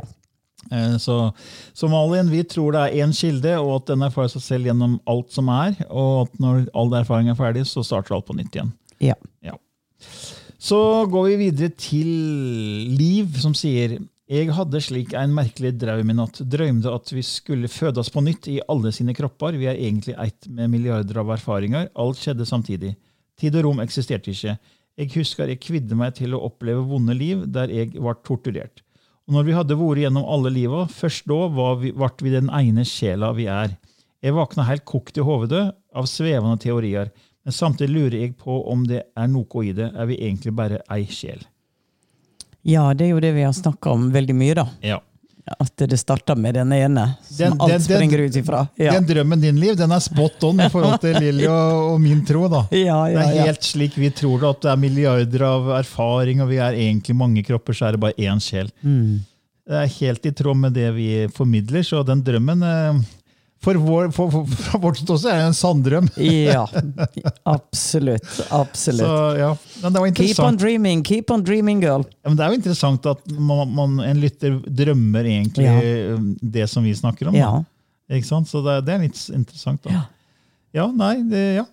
Eh, 0.70 0.96
Så 0.98 1.32
som 1.74 1.90
Malin, 1.90 2.28
vi 2.30 2.42
tror 2.44 2.72
det 2.72 2.82
er 2.86 3.06
én 3.06 3.12
kilde, 3.16 3.56
og 3.60 3.80
at 3.80 3.86
den 3.94 4.02
erfarer 4.06 4.28
seg 4.34 4.42
selv 4.42 4.66
gjennom 4.70 4.98
alt 5.08 5.32
som 5.32 5.48
er. 5.48 5.74
Og 5.88 6.26
at 6.28 6.38
når 6.42 6.68
all 6.74 6.92
erfaring 7.00 7.30
er 7.32 7.38
ferdig, 7.38 7.64
så 7.66 7.82
starter 7.86 8.14
alt 8.14 8.26
på 8.28 8.36
nytt 8.36 8.54
igjen. 8.54 8.72
ja. 9.00 9.14
Ja. 9.42 9.56
Så 10.60 10.76
går 11.08 11.26
vi 11.30 11.36
videre 11.48 11.70
til 11.80 12.08
Liv, 12.96 13.36
som 13.40 13.54
sier 13.56 13.98
Jeg 14.30 14.50
hadde 14.54 14.78
slik 14.84 15.14
en 15.18 15.32
merkelig 15.34 15.72
drøm 15.80 16.12
i 16.12 16.14
natt. 16.14 16.36
Drømte 16.46 16.92
at 16.94 17.08
vi 17.10 17.22
skulle 17.26 17.66
fødes 17.72 18.12
på 18.14 18.22
nytt 18.22 18.46
i 18.52 18.60
alle 18.70 18.92
sine 18.94 19.14
kropper. 19.16 19.56
Vi 19.58 19.66
er 19.66 19.74
egentlig 19.80 20.14
ett 20.22 20.46
med 20.46 20.70
milliarder 20.70 21.18
av 21.18 21.32
erfaringer. 21.34 21.88
Alt 21.98 22.20
skjedde 22.20 22.46
samtidig. 22.46 22.92
Tid 23.40 23.56
og 23.58 23.64
rom 23.66 23.80
eksisterte 23.82 24.30
ikke. 24.30 24.54
Jeg 25.00 25.10
husker 25.16 25.48
jeg 25.50 25.58
kvidde 25.64 25.96
meg 25.98 26.14
til 26.14 26.36
å 26.36 26.44
oppleve 26.46 26.84
vonde 26.86 27.16
liv 27.16 27.42
der 27.50 27.72
jeg 27.74 27.90
ble 27.96 28.14
torturert. 28.22 28.84
Og 29.30 29.36
når 29.36 29.44
vi 29.46 29.52
hadde 29.54 29.78
vært 29.78 30.00
gjennom 30.02 30.24
alle 30.26 30.50
liva, 30.50 30.88
først 30.90 31.28
da 31.30 31.44
var 31.54 31.76
vi, 31.78 31.92
ble 31.94 32.08
vi 32.26 32.32
den 32.34 32.48
ene 32.50 32.82
sjela 32.82 33.28
vi 33.36 33.44
er. 33.46 33.76
Jeg 34.18 34.34
våkna 34.34 34.64
helt 34.66 34.82
kokt 34.90 35.20
i 35.22 35.22
hovedet 35.22 35.68
av 35.94 36.08
svevende 36.10 36.58
teorier, 36.58 37.12
men 37.46 37.54
samtidig 37.54 37.94
lurer 37.94 38.16
jeg 38.18 38.34
på 38.42 38.56
om 38.66 38.82
det 38.90 39.04
er 39.14 39.30
noe 39.30 39.62
i 39.62 39.70
det. 39.78 39.86
Er 39.94 40.10
vi 40.10 40.18
egentlig 40.18 40.56
bare 40.58 40.82
ei 40.90 41.06
sjel? 41.06 41.46
ja, 42.66 42.90
det 42.92 43.06
er 43.06 43.14
jo 43.14 43.20
det 43.22 43.30
vi 43.38 43.46
har 43.46 43.54
snakka 43.56 43.94
om 43.94 44.10
veldig 44.12 44.34
mye, 44.36 44.56
da. 44.58 44.66
Ja. 44.84 44.98
At 45.60 45.72
det 45.88 45.96
starta 45.98 46.34
med 46.36 46.54
den 46.54 46.72
ene, 46.72 47.04
som 47.24 47.36
Den- 47.38 47.52
alt 47.60 47.70
den- 47.70 47.80
den- 47.80 47.80
springer 47.86 48.18
ut 48.26 48.36
ifra. 48.36 48.68
Ja. 48.76 48.92
Den 48.92 49.06
drømmen 49.06 49.40
din, 49.40 49.56
Liv, 49.60 49.74
den 49.76 49.90
er 49.92 49.98
spot 50.00 50.44
on 50.44 50.60
i 50.60 50.68
forhold 50.68 51.00
til 51.00 51.16
Lilly 51.22 51.46
og, 51.48 51.94
og 51.94 52.00
min 52.00 52.20
tro. 52.26 52.46
da. 52.48 52.60
Ja, 52.70 53.04
Det 53.06 53.12
ja, 53.14 53.22
er 53.24 53.34
ja. 53.34 53.44
helt 53.48 53.62
slik 53.64 53.96
vi 53.96 54.10
tror 54.10 54.38
det, 54.40 54.48
at 54.50 54.60
det 54.62 54.70
er 54.70 54.76
milliarder 54.76 55.42
av 55.48 55.70
erfaring, 55.80 56.40
og 56.42 56.48
vi 56.52 56.56
er 56.58 56.72
egentlig 56.76 57.16
mange 57.16 57.42
kropper, 57.44 57.72
så 57.72 57.88
er 57.88 57.92
det 57.96 58.00
bare 58.00 58.18
én 58.18 58.38
sjel. 58.40 58.70
Mm. 58.84 59.20
Det 59.70 59.76
er 59.84 59.86
helt 60.00 60.26
i 60.26 60.30
tråd 60.32 60.56
med 60.56 60.72
det 60.74 60.94
vi 60.94 61.08
formidler, 61.32 61.82
så 61.86 62.04
den 62.06 62.22
drømmen 62.22 62.62
eh, 62.62 63.00
for 63.60 63.76
vår, 63.76 64.10
for, 64.16 64.30
for, 64.32 64.46
Fra 64.64 64.78
vårt 64.80 65.00
ståsted 65.02 65.30
er 65.32 65.42
det 65.42 65.48
en 65.50 65.56
sanddrøm. 65.56 66.06
Ja, 66.24 66.62
absolutt. 67.54 68.28
Absolutt. 68.50 69.04
Så 69.06 69.18
ja, 69.38 69.50
Men 69.82 69.92
det 69.96 70.04
var 70.04 70.14
Keep 70.16 70.40
on 70.44 70.56
dreaming, 70.56 71.02
keep 71.04 71.30
on 71.34 71.44
dreaming, 71.44 71.82
girl. 71.84 72.06
Ja, 72.22 72.30
men 72.30 72.38
det 72.38 72.46
er 72.46 72.54
jo 72.54 72.60
interessant 72.60 73.10
at 73.10 73.26
man, 73.36 73.68
man, 73.76 73.98
en 74.06 74.22
lytter 74.22 74.56
drømmer 74.64 75.28
egentlig 75.28 75.68
Ja. 75.68 76.16
det 76.40 76.70
som 76.72 76.88
vi 76.88 76.94
snakker 76.96 77.28
om. 77.28 77.36
Så 78.48 78.64
det, 78.64 78.80
det 78.88 78.96
er 78.96 79.04
litt 79.04 79.20
interessant. 79.34 79.84
da. 79.84 79.98
Ja. 79.98 80.06
Ja, 80.72 80.86
nei, 80.94 81.16
det, 81.26 81.42
ja. 81.58 81.64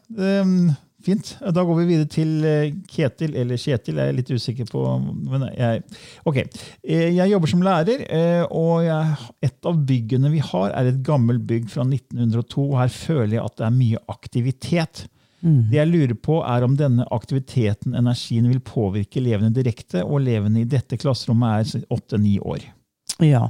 Um, 0.42 0.72
fint. 1.04 1.34
Da 1.54 1.64
går 1.64 1.78
vi 1.82 1.86
videre 1.92 2.10
til 2.12 2.32
eh, 2.48 2.72
Ketil, 2.90 3.36
eller 3.38 3.60
Kjetil, 3.62 4.00
jeg 4.02 4.12
er 4.12 4.18
litt 4.18 4.32
usikker 4.34 4.70
på. 4.72 4.84
Men 5.32 5.48
jeg, 5.58 5.84
ok, 6.26 6.40
Eh, 6.88 7.12
Jeg 7.16 7.30
jobber 7.32 7.48
som 7.52 7.62
lærer, 7.66 8.02
eh, 8.10 8.46
og 8.50 8.84
jeg, 8.86 9.18
et 9.50 9.66
av 9.70 9.78
byggene 9.88 10.32
vi 10.34 10.40
har, 10.40 10.72
er 10.72 10.90
et 10.92 11.04
gammelt 11.06 11.46
bygg 11.48 11.70
fra 11.70 11.84
1902. 11.86 12.66
og 12.72 12.80
Her 12.82 12.90
føler 12.94 13.38
jeg 13.38 13.46
at 13.46 13.58
det 13.58 13.68
er 13.68 13.78
mye 13.78 14.02
aktivitet. 14.10 15.06
Det 15.48 15.78
jeg 15.78 15.88
lurer 15.88 16.16
på, 16.18 16.40
er 16.44 16.64
om 16.66 16.74
denne 16.76 17.06
aktiviteten, 17.14 17.94
energien, 17.96 18.48
vil 18.50 18.60
påvirke 18.60 19.20
elevene 19.22 19.54
direkte, 19.54 20.02
og 20.04 20.18
elevene 20.20 20.64
i 20.64 20.68
dette 20.68 20.98
klasserommet 20.98 21.76
er 21.78 21.86
åtte-ni 21.94 22.40
år. 22.42 22.66
Ja. 23.24 23.46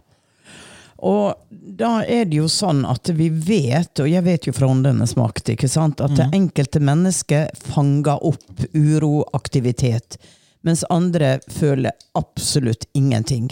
Og 0.97 1.35
da 1.77 1.99
er 2.03 2.25
det 2.25 2.39
jo 2.39 2.47
sånn 2.49 2.85
at 2.89 3.09
vi 3.13 3.29
vet, 3.29 3.99
og 4.01 4.09
jeg 4.09 4.23
vet 4.25 4.47
jo 4.47 4.53
fra 4.53 4.67
åndenes 4.71 5.15
makt, 5.19 5.49
ikke 5.53 5.69
sant, 5.69 6.01
at 6.01 6.15
det 6.17 6.29
enkelte 6.33 6.79
mennesket 6.81 7.53
fanger 7.69 8.17
opp 8.25 8.65
uroaktivitet, 8.73 10.17
mens 10.65 10.81
andre 10.89 11.37
føler 11.53 11.91
absolutt 12.17 12.87
ingenting. 12.97 13.51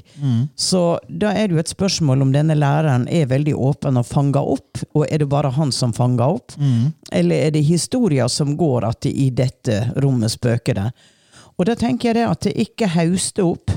Så 0.57 0.97
da 1.07 1.31
er 1.37 1.47
det 1.47 1.53
jo 1.55 1.61
et 1.61 1.69
spørsmål 1.71 2.21
om 2.25 2.31
denne 2.33 2.57
læreren 2.57 3.05
er 3.07 3.29
veldig 3.29 3.53
åpen 3.55 3.97
og 4.01 4.05
fanger 4.09 4.41
opp, 4.57 4.81
og 4.97 5.05
er 5.07 5.21
det 5.21 5.29
bare 5.31 5.53
han 5.53 5.71
som 5.71 5.93
fanger 5.93 6.25
opp? 6.39 6.57
Eller 7.11 7.35
er 7.45 7.51
det 7.51 7.61
historier 7.69 8.27
som 8.27 8.57
går 8.57 8.89
at 8.89 9.05
i 9.05 9.29
dette 9.29 9.91
rommet 10.01 10.33
spøker 10.33 10.73
det? 10.81 10.89
Og 11.55 11.65
da 11.69 11.75
tenker 11.79 12.09
jeg 12.09 12.17
det 12.17 12.25
at 12.27 12.41
det 12.47 12.53
ikke 12.65 12.89
hauster 12.97 13.45
opp. 13.47 13.71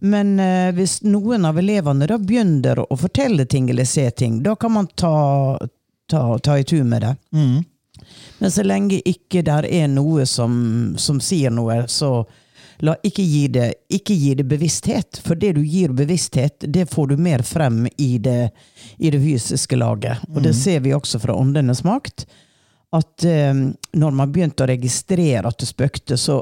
Men 0.00 0.40
eh, 0.40 0.70
hvis 0.72 1.02
noen 1.04 1.44
av 1.44 1.58
elevene 1.60 2.08
da 2.08 2.16
begynner 2.18 2.80
å 2.80 2.96
fortelle 2.96 3.44
ting 3.44 3.68
eller 3.70 3.84
se 3.84 4.06
ting, 4.10 4.42
da 4.42 4.54
kan 4.56 4.72
man 4.72 4.88
ta, 4.96 5.58
ta, 6.08 6.22
ta 6.38 6.58
i 6.58 6.64
tur 6.64 6.84
med 6.84 7.02
det. 7.04 7.14
Men 8.38 8.50
så 8.50 8.64
lenge 8.64 9.02
ikke 9.04 9.42
der 9.44 9.68
er 9.68 9.88
noe 9.92 10.24
som, 10.26 10.94
som 10.96 11.20
sier 11.20 11.52
noe, 11.52 11.82
så 11.92 12.24
la 12.80 12.94
ikke 13.04 13.22
gi, 13.22 13.42
det, 13.52 13.66
ikke 13.92 14.14
gi 14.16 14.34
det 14.38 14.46
bevissthet. 14.48 15.20
For 15.20 15.36
det 15.36 15.52
du 15.58 15.60
gir 15.60 15.92
bevissthet, 15.92 16.64
det 16.64 16.86
får 16.88 17.10
du 17.12 17.18
mer 17.20 17.44
frem 17.44 17.84
i 18.00 18.14
det, 18.18 18.50
i 18.96 19.10
det 19.12 19.20
fysiske 19.20 19.76
laget. 19.76 20.22
Og 20.32 20.40
det 20.42 20.54
ser 20.56 20.80
vi 20.80 20.94
også 20.96 21.20
fra 21.20 21.36
åndenes 21.36 21.84
makt. 21.84 22.24
At 22.96 23.24
eh, 23.28 23.52
når 23.92 24.16
man 24.16 24.32
begynte 24.32 24.64
å 24.64 24.70
registrere 24.72 25.44
at 25.46 25.60
det 25.60 25.68
spøkte, 25.68 26.16
så 26.16 26.40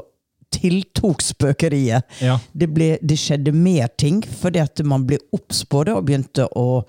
tiltok 0.53 1.21
spøkeriet. 1.23 2.05
Ja. 2.23 2.39
Det, 2.51 2.67
ble, 2.73 2.91
det 3.01 3.17
skjedde 3.19 3.53
mer 3.55 3.87
ting, 3.99 4.21
fordi 4.41 4.61
at 4.63 4.81
man 4.87 5.05
ble 5.09 5.19
obs 5.35 5.63
på 5.69 5.83
det 5.87 5.95
og 5.97 6.05
begynte 6.07 6.47
å, 6.57 6.83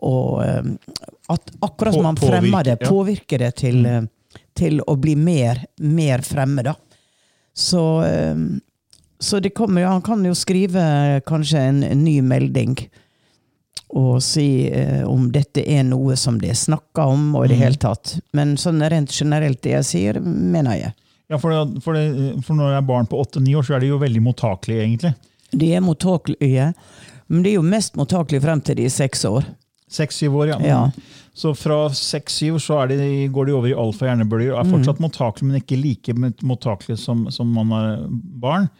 å 0.00 0.16
eh, 0.44 0.72
at 1.32 1.54
Akkurat 1.64 1.96
som 1.96 2.08
man 2.08 2.20
fremmer 2.20 2.66
det, 2.66 2.76
påvirker 2.84 3.44
det 3.46 3.54
til, 3.62 3.84
eh, 3.86 4.02
til 4.56 4.80
å 4.86 4.96
bli 5.00 5.16
mer, 5.16 5.64
mer 5.80 6.24
fremme, 6.26 6.64
da. 6.66 6.74
Så, 7.54 7.84
eh, 8.04 8.36
så 9.18 9.40
det 9.40 9.54
kommer 9.54 9.84
jo 9.84 9.88
Han 9.88 10.02
kan 10.02 10.24
jo 10.26 10.34
skrive 10.34 11.22
kanskje 11.26 11.58
en, 11.58 11.82
en 11.86 12.04
ny 12.04 12.18
melding 12.20 12.74
og 13.94 14.22
si 14.24 14.66
eh, 14.66 15.04
om 15.06 15.28
dette 15.32 15.62
er 15.70 15.84
noe 15.86 16.16
som 16.18 16.38
det 16.40 16.50
er 16.50 16.58
snakka 16.58 17.06
om, 17.06 17.28
og 17.36 17.46
i 17.46 17.52
det 17.52 17.60
hele 17.60 17.78
tatt. 17.78 18.16
Men 18.34 18.56
sånn 18.58 18.82
rent 18.90 19.12
generelt, 19.14 19.60
det 19.62 19.76
jeg 19.76 19.86
sier, 19.86 20.20
mener 20.20 20.80
jeg. 20.80 20.94
Ja, 21.34 21.38
for, 21.42 21.50
det, 21.50 21.82
for, 21.82 21.98
det, 21.98 22.44
for 22.46 22.54
når 22.54 22.76
jeg 22.76 22.78
er 22.78 22.86
barn 22.86 23.08
på 23.10 23.18
åtte-ni 23.18 23.56
år, 23.58 23.66
så 23.66 23.74
er 23.74 23.82
de 23.82 23.90
jo 23.90 23.98
veldig 23.98 24.22
mottakelige, 24.22 24.84
egentlig. 24.86 25.10
De 25.50 25.72
er 25.74 25.82
mottakelige, 25.82 26.68
men 27.26 27.42
de 27.42 27.50
er 27.50 27.56
jo 27.58 27.66
mest 27.66 27.98
mottakelige 27.98 28.44
frem 28.44 28.62
til 28.62 28.78
de 28.78 28.86
er 28.86 28.94
seks 28.94 29.24
år. 29.26 29.48
Seks-syv 29.90 30.36
år, 30.38 30.52
ja. 30.52 30.58
Ja. 30.62 30.78
Så 31.34 31.50
fra 31.58 31.88
seks-syv 31.90 32.60
går 33.34 33.48
de 33.50 33.56
over 33.56 33.66
i 33.66 33.74
alfa 33.74 34.06
hjernebølger 34.06 34.54
og 34.54 34.60
er 34.62 34.70
fortsatt 34.70 35.02
mottakelige, 35.02 35.50
men 35.50 35.58
ikke 35.58 35.80
like 35.80 36.14
mottakelige 36.46 37.00
som, 37.02 37.26
som 37.34 37.50
man 37.50 37.74
er 37.74 38.06
barn. 38.42 38.70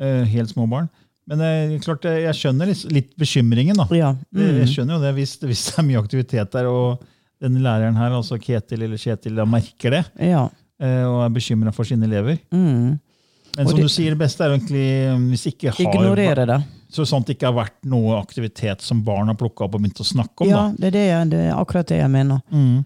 Eh, 0.00 0.24
helt 0.32 0.50
små 0.54 0.64
barn. 0.70 0.88
Men 1.28 1.44
eh, 1.44 1.76
klart, 1.84 2.08
jeg 2.08 2.36
skjønner 2.38 2.72
litt, 2.72 2.86
litt 2.88 3.12
bekymringen. 3.20 3.76
da. 3.76 3.86
Ja. 3.92 4.14
Mm. 4.32 4.62
Jeg 4.62 4.72
skjønner 4.72 4.96
jo 4.96 5.04
det 5.04 5.12
hvis, 5.20 5.36
hvis 5.44 5.66
det 5.68 5.82
er 5.82 5.88
mye 5.90 6.00
aktivitet 6.00 6.56
der, 6.56 6.70
og 6.72 7.04
denne 7.40 7.60
læreren 7.64 8.00
her, 8.00 8.16
altså 8.16 8.40
Ketil 8.40 8.88
eller 8.88 9.00
Kjetil, 9.00 9.36
da 9.36 9.46
merker 9.48 9.96
det 9.96 10.02
ja. 10.32 10.46
Eh, 10.80 11.04
og 11.06 11.22
er 11.26 11.32
bekymra 11.36 11.72
for 11.74 11.84
sine 11.84 12.04
elever. 12.08 12.38
Mm. 12.52 12.98
Men 13.56 13.66
som 13.66 13.76
det- 13.76 13.82
du 13.82 13.88
sier, 13.88 14.10
det 14.14 14.18
beste 14.18 14.44
er 14.44 14.54
egentlig 14.56 14.84
eh, 15.08 15.16
hvis 15.30 15.46
ikke 15.52 15.72
har 15.74 15.80
Ignorere 15.94 16.46
det. 16.46 16.60
så 16.90 17.02
at 17.16 17.26
det 17.26 17.36
ikke 17.38 17.50
har 17.52 17.64
vært 17.64 17.84
noe 17.84 18.20
aktivitet 18.20 18.80
som 18.82 19.02
barn 19.02 19.26
har 19.26 19.34
plukka 19.34 19.64
opp 19.64 19.74
og 19.74 19.80
begynt 19.82 20.00
å 20.00 20.06
snakke 20.06 20.42
om. 20.46 20.48
Ja, 20.48 20.72
det 20.76 20.86
er, 20.86 20.90
det, 20.90 21.06
jeg- 21.08 21.30
det 21.30 21.40
er 21.48 21.54
akkurat 21.58 21.86
det 21.86 21.98
jeg 22.00 22.10
mener. 22.10 22.40
Mm. 22.52 22.84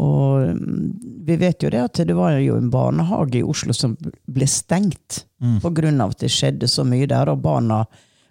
Og 0.00 0.56
mm, 0.56 1.24
vi 1.26 1.36
vet 1.36 1.62
jo 1.62 1.68
det 1.70 1.80
at 1.84 1.92
det 2.08 2.14
var 2.16 2.32
jo 2.40 2.56
en 2.56 2.70
barnehage 2.70 3.36
i 3.38 3.42
Oslo 3.44 3.72
som 3.76 3.96
ble 4.26 4.46
stengt 4.46 5.24
Mm. 5.42 5.58
av 6.00 6.10
at 6.10 6.18
det 6.18 6.30
skjedde 6.30 6.68
så 6.70 6.84
mye 6.86 7.06
der, 7.08 7.28
og 7.28 7.42
barna 7.42 7.84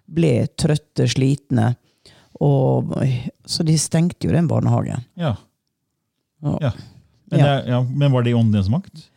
ble 0.08 0.46
trøtte, 0.56 1.04
slitne. 1.06 1.76
Og, 2.40 2.88
så 3.46 3.62
de 3.64 3.74
stengte 3.78 4.24
jo 4.26 4.32
den 4.32 4.48
barnehagen. 4.48 5.04
Ja. 5.14 5.36
Ja. 6.42 6.70
Ja. 7.32 7.38
Men, 7.38 7.46
Ja. 7.46 7.56
det- 7.56 7.70
ja. 7.72 7.80
Men 7.82 8.12
var 8.12 8.22
det 8.22 8.30
i 8.30 8.34
åndenes 8.36 8.68
makt? 8.68 9.08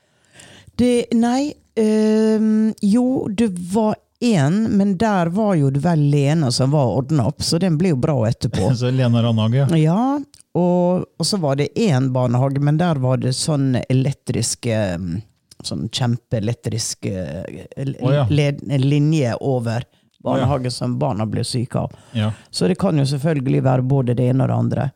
Det, 0.79 1.07
nei 1.13 1.53
Øh, 1.77 2.73
Jo, 2.81 3.27
det 3.27 3.49
var 3.73 3.95
én, 4.23 4.69
men 4.69 4.93
der 4.97 5.27
var 5.35 5.55
jo 5.59 5.69
det 5.69 5.81
vel 5.83 5.99
Lene 6.09 6.47
som 6.55 6.71
var 6.71 6.87
ordna 6.95 7.25
opp, 7.27 7.41
så 7.43 7.59
den 7.59 7.75
ble 7.77 7.89
jo 7.91 7.97
bra 7.99 8.15
etterpå. 8.29 8.69
Så 8.79 8.91
Lena 8.95 9.19
Randhage, 9.23 9.57
ja. 9.59 9.75
Ja, 9.75 10.19
og, 10.55 11.03
og 11.19 11.25
så 11.27 11.37
var 11.43 11.57
det 11.59 11.67
én 11.75 12.07
barnehage, 12.15 12.61
men 12.63 12.77
der 12.79 12.95
var 13.03 13.17
det 13.17 13.33
sånn 13.35 13.75
elektriske 13.89 15.21
Sånn 15.65 15.87
kjempeelektrisk 15.89 17.05
eh, 17.09 17.65
ja. 17.75 18.25
led- 18.29 18.63
linje 18.79 19.35
over 19.41 19.83
barnehage 20.23 20.71
som 20.71 20.97
barna 20.99 21.25
ble 21.25 21.43
syke 21.43 21.75
av. 21.79 21.91
ja. 22.13 22.31
Så 22.51 22.67
det 22.67 22.77
kan 22.79 22.97
jo 22.97 23.03
selvfølgelig 23.03 23.61
være 23.63 23.81
både 23.87 24.15
det 24.15 24.29
ene 24.31 24.43
og 24.43 24.49
det 24.49 24.55
andre. 24.57 24.87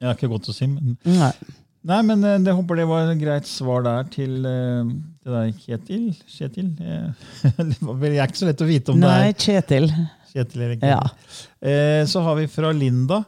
Det 0.00 0.08
er 0.08 0.14
ikke 0.18 0.30
godt 0.30 0.48
å 0.48 0.54
si. 0.54 0.66
Men... 0.66 0.96
Nei. 1.04 1.32
Nei, 1.86 2.00
men 2.02 2.22
det 2.24 2.50
jeg 2.50 2.56
håper 2.58 2.80
det 2.80 2.88
var 2.90 3.06
et 3.12 3.20
greit 3.20 3.46
svar 3.46 3.84
der 3.86 4.08
til 4.10 4.40
eh, 4.48 4.88
til 5.22 5.34
deg, 5.36 5.60
Kjetil. 5.62 6.04
Kjetil? 6.30 6.68
Eh, 6.82 7.30
Det 7.58 7.96
det 8.02 8.12
er 8.16 8.26
ikke 8.26 8.42
så 8.42 8.48
lett 8.50 8.64
å 8.64 8.68
vite 8.68 8.94
om 8.94 9.00
Nei, 9.02 9.16
det 9.28 9.32
er 9.32 9.40
Kjetil 9.44 9.88
Kjetil. 10.32 10.76
Ja. 10.82 11.00
Eh, 11.62 12.02
Så 12.10 12.22
har 12.26 12.36
vi 12.38 12.46
fra 12.50 12.72
Linda. 12.74 13.22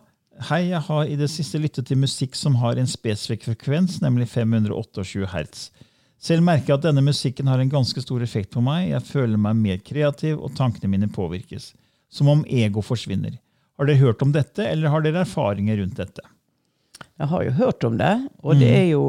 Hei, 0.50 0.68
jeg 0.70 0.82
har 0.86 1.08
i 1.10 1.16
det 1.18 1.30
siste 1.32 1.58
lyttet 1.58 1.88
til 1.88 1.98
musikk 1.98 2.36
som 2.38 2.58
har 2.60 2.78
en 2.78 2.86
spesifikk 2.86 3.48
frekvens, 3.48 3.96
nemlig 4.04 4.28
528 4.30 5.26
hertz. 5.32 5.68
Selv 6.22 6.42
merker 6.46 6.72
jeg 6.72 6.78
at 6.80 6.86
denne 6.86 7.02
musikken 7.02 7.50
har 7.50 7.62
en 7.62 7.70
ganske 7.70 8.02
stor 8.02 8.22
effekt 8.22 8.52
på 8.54 8.62
meg. 8.62 8.88
Jeg 8.92 9.06
føler 9.06 9.38
meg 9.40 9.58
mer 9.58 9.82
kreativ, 9.82 10.38
og 10.38 10.54
tankene 10.58 10.90
mine 10.90 11.10
påvirkes. 11.14 11.72
Som 12.10 12.30
om 12.30 12.44
ego 12.46 12.82
forsvinner. 12.82 13.38
Har 13.78 13.86
dere 13.86 14.02
hørt 14.02 14.22
om 14.26 14.34
dette, 14.34 14.66
eller 14.66 14.90
har 14.90 15.02
dere 15.04 15.22
erfaringer 15.22 15.78
rundt 15.82 15.98
dette? 15.98 16.24
Jeg 17.18 17.30
har 17.32 17.44
jo 17.44 17.54
hørt 17.58 17.84
om 17.84 17.96
det, 17.98 18.12
og 18.46 18.60
det, 18.60 18.68
er 18.70 18.84
jo, 18.92 19.02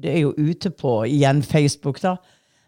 det 0.00 0.12
er 0.14 0.22
jo 0.22 0.32
ute 0.38 0.70
på 0.72 0.94
igjen 1.04 1.42
Facebook, 1.44 2.00
da. 2.00 2.16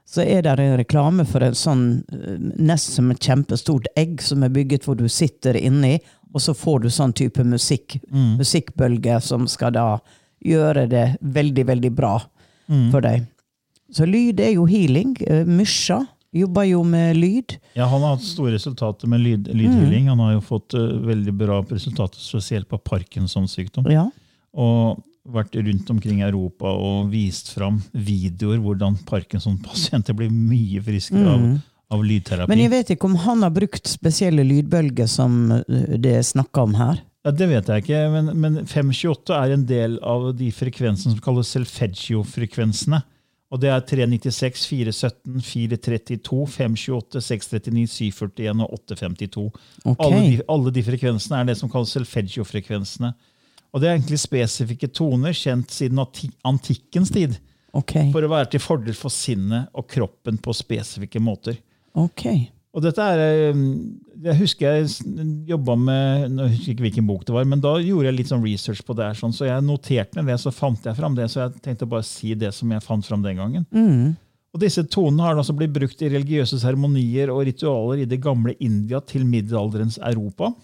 Så 0.07 0.23
er 0.23 0.45
det 0.45 0.53
en 0.63 0.77
reklame 0.79 1.25
for 1.27 1.43
en 1.43 1.57
sånn 1.57 1.87
eh, 2.13 2.37
nesten 2.39 3.01
som 3.01 3.09
et 3.11 3.25
kjempestort 3.25 3.89
egg 3.99 4.21
som 4.23 4.45
er 4.47 4.53
bygget 4.55 4.85
hvor 4.87 4.99
du 4.99 5.09
sitter 5.11 5.57
inni, 5.59 5.97
og 6.35 6.45
så 6.45 6.55
får 6.55 6.85
du 6.85 6.91
sånn 6.93 7.15
type 7.17 7.43
musikk, 7.49 7.97
musikkbølge 8.13 9.17
som 9.25 9.49
skal 9.49 9.73
da 9.75 9.87
gjøre 10.45 10.85
det 10.91 11.07
veldig, 11.25 11.65
veldig 11.73 11.93
bra 11.97 12.19
for 12.93 13.01
deg. 13.01 13.25
Så 13.95 14.07
lyd 14.09 14.43
er 14.43 14.53
jo 14.57 14.67
healing. 14.69 15.15
Eh, 15.25 15.47
Mysja 15.49 16.03
jobber 16.37 16.67
jo 16.69 16.83
med 16.85 17.17
lyd. 17.17 17.57
Ja, 17.79 17.87
Han 17.87 18.03
har 18.03 18.17
hatt 18.17 18.27
store 18.27 18.53
resultater 18.57 19.09
med 19.09 19.23
lyd, 19.25 19.49
lydhealing. 19.49 20.11
Han 20.13 20.21
har 20.21 20.35
jo 20.35 20.43
fått 20.45 20.75
uh, 20.77 20.83
veldig 21.07 21.33
bra 21.39 21.63
resultater, 21.71 22.21
spesielt 22.21 22.69
på 22.69 22.79
Parkinsons 22.79 23.57
sykdom. 23.57 23.89
Ja. 23.91 24.09
Og 24.57 25.03
vært 25.33 25.57
rundt 25.59 25.91
omkring 25.91 26.21
i 26.21 26.27
Europa 26.27 26.71
og 26.71 27.11
vist 27.11 27.51
fram 27.55 27.81
videoer 27.93 28.61
hvordan 28.63 28.99
Parkinson-pasienter 29.09 30.17
blir 30.17 30.31
mye 30.31 30.83
friskere 30.87 31.33
av, 31.33 31.49
av 31.97 32.05
lydterapi. 32.07 32.51
Men 32.53 32.63
jeg 32.63 32.73
vet 32.77 32.95
ikke 32.95 33.11
om 33.11 33.19
han 33.25 33.43
har 33.47 33.55
brukt 33.55 33.91
spesielle 33.91 34.47
lydbølger 34.47 35.11
som 35.11 35.51
eh, 35.59 35.97
det 35.99 36.15
er 36.21 36.27
snakka 36.27 36.67
om 36.69 36.79
her. 36.79 37.03
Ja, 37.27 37.35
det 37.35 37.49
vet 37.51 37.69
jeg 37.73 37.83
ikke, 37.83 38.01
men, 38.13 38.31
men 38.39 38.59
528 38.71 39.35
er 39.35 39.57
en 39.57 39.67
del 39.67 39.99
av 40.07 40.29
de 40.39 40.53
frekvensene 40.55 41.17
som 41.17 41.23
kalles 41.25 41.51
Selfeggio-frekvensene. 41.57 43.03
Og 43.51 43.61
det 43.63 43.71
er 43.71 43.83
396, 43.83 44.63
417, 44.71 45.41
432, 45.43 46.39
528, 46.55 47.23
639, 47.23 47.87
741 48.15 48.63
og 48.63 48.77
852. 48.79 49.45
Okay. 49.83 50.07
Alle, 50.07 50.21
de, 50.23 50.39
alle 50.55 50.75
de 50.75 50.85
frekvensene 50.87 51.41
er 51.41 51.51
det 51.51 51.59
som 51.59 51.71
kalles 51.71 51.95
Selfeggio-frekvensene. 51.95 53.13
Og 53.75 53.81
det 53.83 53.89
er 53.91 53.97
egentlig 53.99 54.21
spesifikke 54.23 54.89
toner 54.95 55.35
kjent 55.37 55.71
siden 55.75 56.01
antikkens 56.45 57.13
tid, 57.13 57.39
Okay. 57.77 58.07
for 58.11 58.25
å 58.25 58.29
være 58.31 58.49
til 58.55 58.61
fordel 58.65 58.95
for 58.97 59.13
sinnet 59.13 59.67
og 59.77 59.85
kroppen 59.93 60.39
på 60.41 60.55
spesifikke 60.57 61.21
måter. 61.21 61.59
Okay. 61.93 62.47
Og 62.73 62.81
dette 62.85 63.01
er, 63.05 63.53
Jeg 64.25 64.37
husker 64.39 64.79
jeg 64.79 64.89
jobba 65.49 65.75
med 65.77 66.31
nå 66.33 66.47
husker 66.49 66.71
jeg 66.71 66.75
ikke 66.77 66.85
hvilken 66.87 67.07
bok 67.09 67.27
det 67.29 67.35
var, 67.37 67.45
men 67.45 67.61
da 67.61 67.75
gjorde 67.81 68.09
jeg 68.09 68.17
litt 68.17 68.31
sånn 68.33 68.45
research 68.45 68.81
på 68.85 68.97
det. 68.97 69.05
her, 69.11 69.19
sånn, 69.19 69.33
så 69.37 69.45
jeg 69.49 69.65
noterte 69.65 70.17
ned 70.17 70.27
det, 70.33 70.39
så 70.41 70.53
fant 70.53 70.85
jeg 70.89 70.97
fram 70.97 71.15
det. 71.19 71.29
Så 71.33 71.43
jeg 71.43 71.61
tenkte 71.65 71.89
bare 71.89 72.01
å 72.05 72.09
si 72.09 72.33
det 72.35 72.55
som 72.57 72.73
jeg 72.73 72.85
fant 72.85 73.05
fram 73.05 73.23
den 73.25 73.37
gangen. 73.37 73.67
Og 74.55 74.61
Disse 74.61 74.85
tonene 74.89 75.23
har 75.27 75.37
altså 75.37 75.53
blitt 75.57 75.75
brukt 75.77 76.01
i 76.01 76.09
religiøse 76.09 76.57
seremonier 76.63 77.29
og 77.29 77.45
ritualer 77.45 78.05
i 78.05 78.09
det 78.09 78.23
gamle 78.25 78.55
India 78.59 79.01
til 79.05 79.25
middelalderens 79.29 79.99
Europa. 80.01 80.55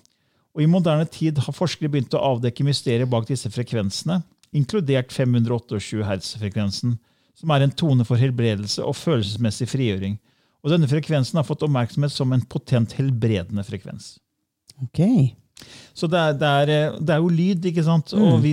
Og 0.52 0.62
I 0.62 0.68
moderne 0.68 1.06
tid 1.08 1.38
har 1.40 1.54
forskere 1.56 1.88
begynt 1.92 2.12
å 2.14 2.20
avdekke 2.34 2.64
mysteriet 2.66 3.08
bak 3.08 3.24
disse 3.30 3.48
frekvensene, 3.52 4.20
inkludert 4.52 5.12
528 5.14 6.02
hertz-frekvensen, 6.04 6.98
som 7.38 7.50
er 7.54 7.64
en 7.64 7.72
tone 7.72 8.04
for 8.04 8.20
helbredelse 8.20 8.84
og 8.84 8.96
følelsesmessig 8.98 9.70
frigjøring. 9.72 10.18
Og 10.62 10.70
Denne 10.74 10.86
frekvensen 10.90 11.40
har 11.40 11.46
fått 11.48 11.64
oppmerksomhet 11.66 12.12
som 12.12 12.34
en 12.36 12.44
potent 12.52 12.92
helbredende 12.98 13.64
frekvens. 13.66 14.18
Ok. 14.84 15.00
Så 15.94 16.08
det 16.10 16.18
er, 16.20 16.36
det, 16.38 16.50
er, 16.52 17.00
det 17.00 17.14
er 17.16 17.22
jo 17.22 17.32
lyd, 17.32 17.64
ikke 17.72 17.84
sant? 17.86 18.12
Og 18.18 18.36
vi, 18.44 18.52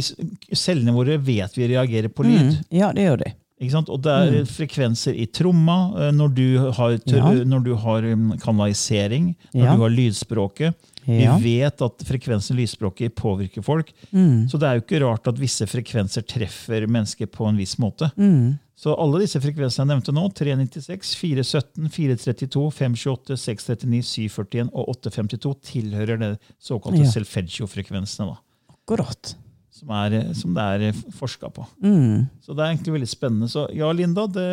cellene 0.56 0.94
våre 0.96 1.20
vet 1.22 1.56
vi 1.58 1.68
reagerer 1.74 2.12
på 2.14 2.26
lyd. 2.26 2.48
Mm. 2.48 2.58
Ja, 2.80 2.92
det 2.96 3.06
gjør 3.10 3.22
de. 3.26 3.36
Og 3.60 3.98
det 4.06 4.12
er 4.16 4.46
frekvenser 4.48 5.18
i 5.20 5.26
tromma 5.36 5.78
eh, 6.00 6.12
når 6.16 6.30
du 6.32 6.46
har, 6.78 6.94
Ja. 7.12 7.34
når 7.44 7.66
du 7.66 7.74
har 7.76 8.06
um, 8.14 8.30
kanalisering, 8.40 9.34
når 9.54 9.66
Ja. 9.66 9.76
du 9.76 9.82
har 9.84 9.92
lydspråket. 9.92 10.76
Ja. 11.10 11.36
Vi 11.42 11.58
vet 11.60 11.82
at 11.86 12.06
frekvensen 12.08 12.56
i 12.56 12.62
lydspråket 12.62 13.16
påvirker 13.18 13.66
folk. 13.66 13.92
Mm. 14.12 14.48
Så 14.52 14.60
det 14.62 14.70
er 14.70 14.78
jo 14.78 14.86
ikke 14.86 15.04
rart 15.04 15.30
at 15.32 15.40
visse 15.42 15.68
frekvenser 15.70 16.26
treffer 16.28 16.88
mennesker 16.88 17.30
på 17.32 17.48
en 17.50 17.60
viss 17.60 17.78
måte. 17.82 18.12
Mm. 18.20 18.60
Så 18.80 18.94
alle 18.96 19.20
disse 19.26 19.42
frekvensene 19.44 19.84
jeg 19.84 19.92
nevnte 19.92 20.14
nå, 20.16 20.24
396, 20.40 21.12
417, 21.20 21.90
432, 21.92 22.62
528, 22.78 23.36
639, 23.42 24.06
741 24.08 24.72
og 24.72 24.94
852, 24.94 25.52
tilhører 25.74 26.22
det 26.22 26.30
såkalte 26.64 27.04
Ja. 27.04 27.12
Selfeggio-frekvensene. 27.18 28.38
Akkurat. 28.72 29.34
Som, 29.80 29.92
er, 29.96 30.16
som 30.36 30.56
det 30.56 30.64
er 30.64 31.02
forska 31.16 31.52
på. 31.56 31.66
Mm. 31.84 32.28
Så 32.44 32.56
det 32.56 32.64
er 32.64 32.72
egentlig 32.72 32.96
veldig 32.96 33.10
spennende. 33.12 33.52
Så 33.52 33.66
ja, 33.76 33.92
Linda, 33.96 34.26
det, 34.28 34.48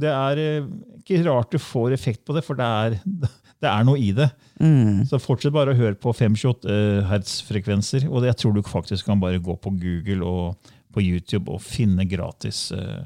det 0.00 0.10
er 0.12 0.40
eh, 0.42 0.72
ikke 1.00 1.22
rart 1.28 1.52
du 1.52 1.60
får 1.62 1.94
effekt 1.96 2.24
på 2.28 2.36
det, 2.36 2.44
for 2.44 2.58
det 2.58 2.66
er, 2.68 2.98
det 3.58 3.70
er 3.70 3.86
noe 3.86 3.98
i 3.98 4.10
det. 4.14 4.28
Mm. 4.62 5.04
Så 5.08 5.18
fortsett 5.22 5.54
bare 5.54 5.74
å 5.74 5.78
høre 5.78 5.96
på 5.98 6.12
528 6.14 6.74
hertz-frekvenser. 7.10 8.06
Og 8.10 8.26
jeg 8.28 8.38
tror 8.38 8.54
du 8.54 8.62
faktisk 8.66 9.08
kan 9.08 9.20
bare 9.22 9.40
gå 9.42 9.56
på 9.58 9.72
Google 9.78 10.26
og 10.26 10.74
på 10.94 11.02
YouTube 11.04 11.52
og 11.52 11.62
finne 11.62 12.06
gratis 12.08 12.68
eh, 12.72 13.02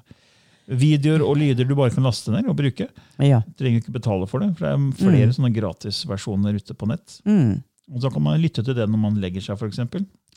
videoer 0.71 1.25
og 1.25 1.39
lyder 1.41 1.67
du 1.67 1.75
bare 1.77 1.93
kan 1.95 2.05
laste 2.07 2.33
ned 2.35 2.49
og 2.51 2.59
bruke. 2.61 2.87
Ja. 3.19 3.41
Du 3.47 3.57
trenger 3.63 3.83
ikke 3.83 3.97
betale 3.97 4.29
for 4.31 4.45
det, 4.45 4.53
for 4.59 4.69
det 4.69 4.75
er 4.77 5.01
flere 5.01 5.37
sånne 5.37 5.53
gratisversjoner 5.57 6.61
ute 6.61 6.77
på 6.79 6.89
nett. 6.93 7.19
Mm. 7.29 7.63
Og 7.93 8.05
så 8.05 8.13
kan 8.13 8.25
man 8.25 8.41
lytte 8.41 8.65
til 8.65 8.77
det 8.77 8.87
når 8.89 9.03
man 9.03 9.19
legger 9.21 9.45
seg, 9.45 9.59
f.eks. 9.59 9.83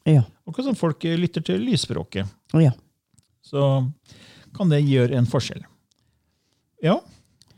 Ja. 0.09 0.25
Og 0.47 0.63
som 0.63 0.77
folk 0.79 1.05
eh, 1.07 1.19
lytter 1.19 1.45
til 1.45 1.63
lysspråket. 1.67 2.31
ja. 2.61 2.73
Så 3.45 3.61
kan 4.57 4.71
det 4.71 4.79
gjøre 4.87 5.19
en 5.19 5.27
forskjell. 5.29 5.59
Ja, 6.81 6.95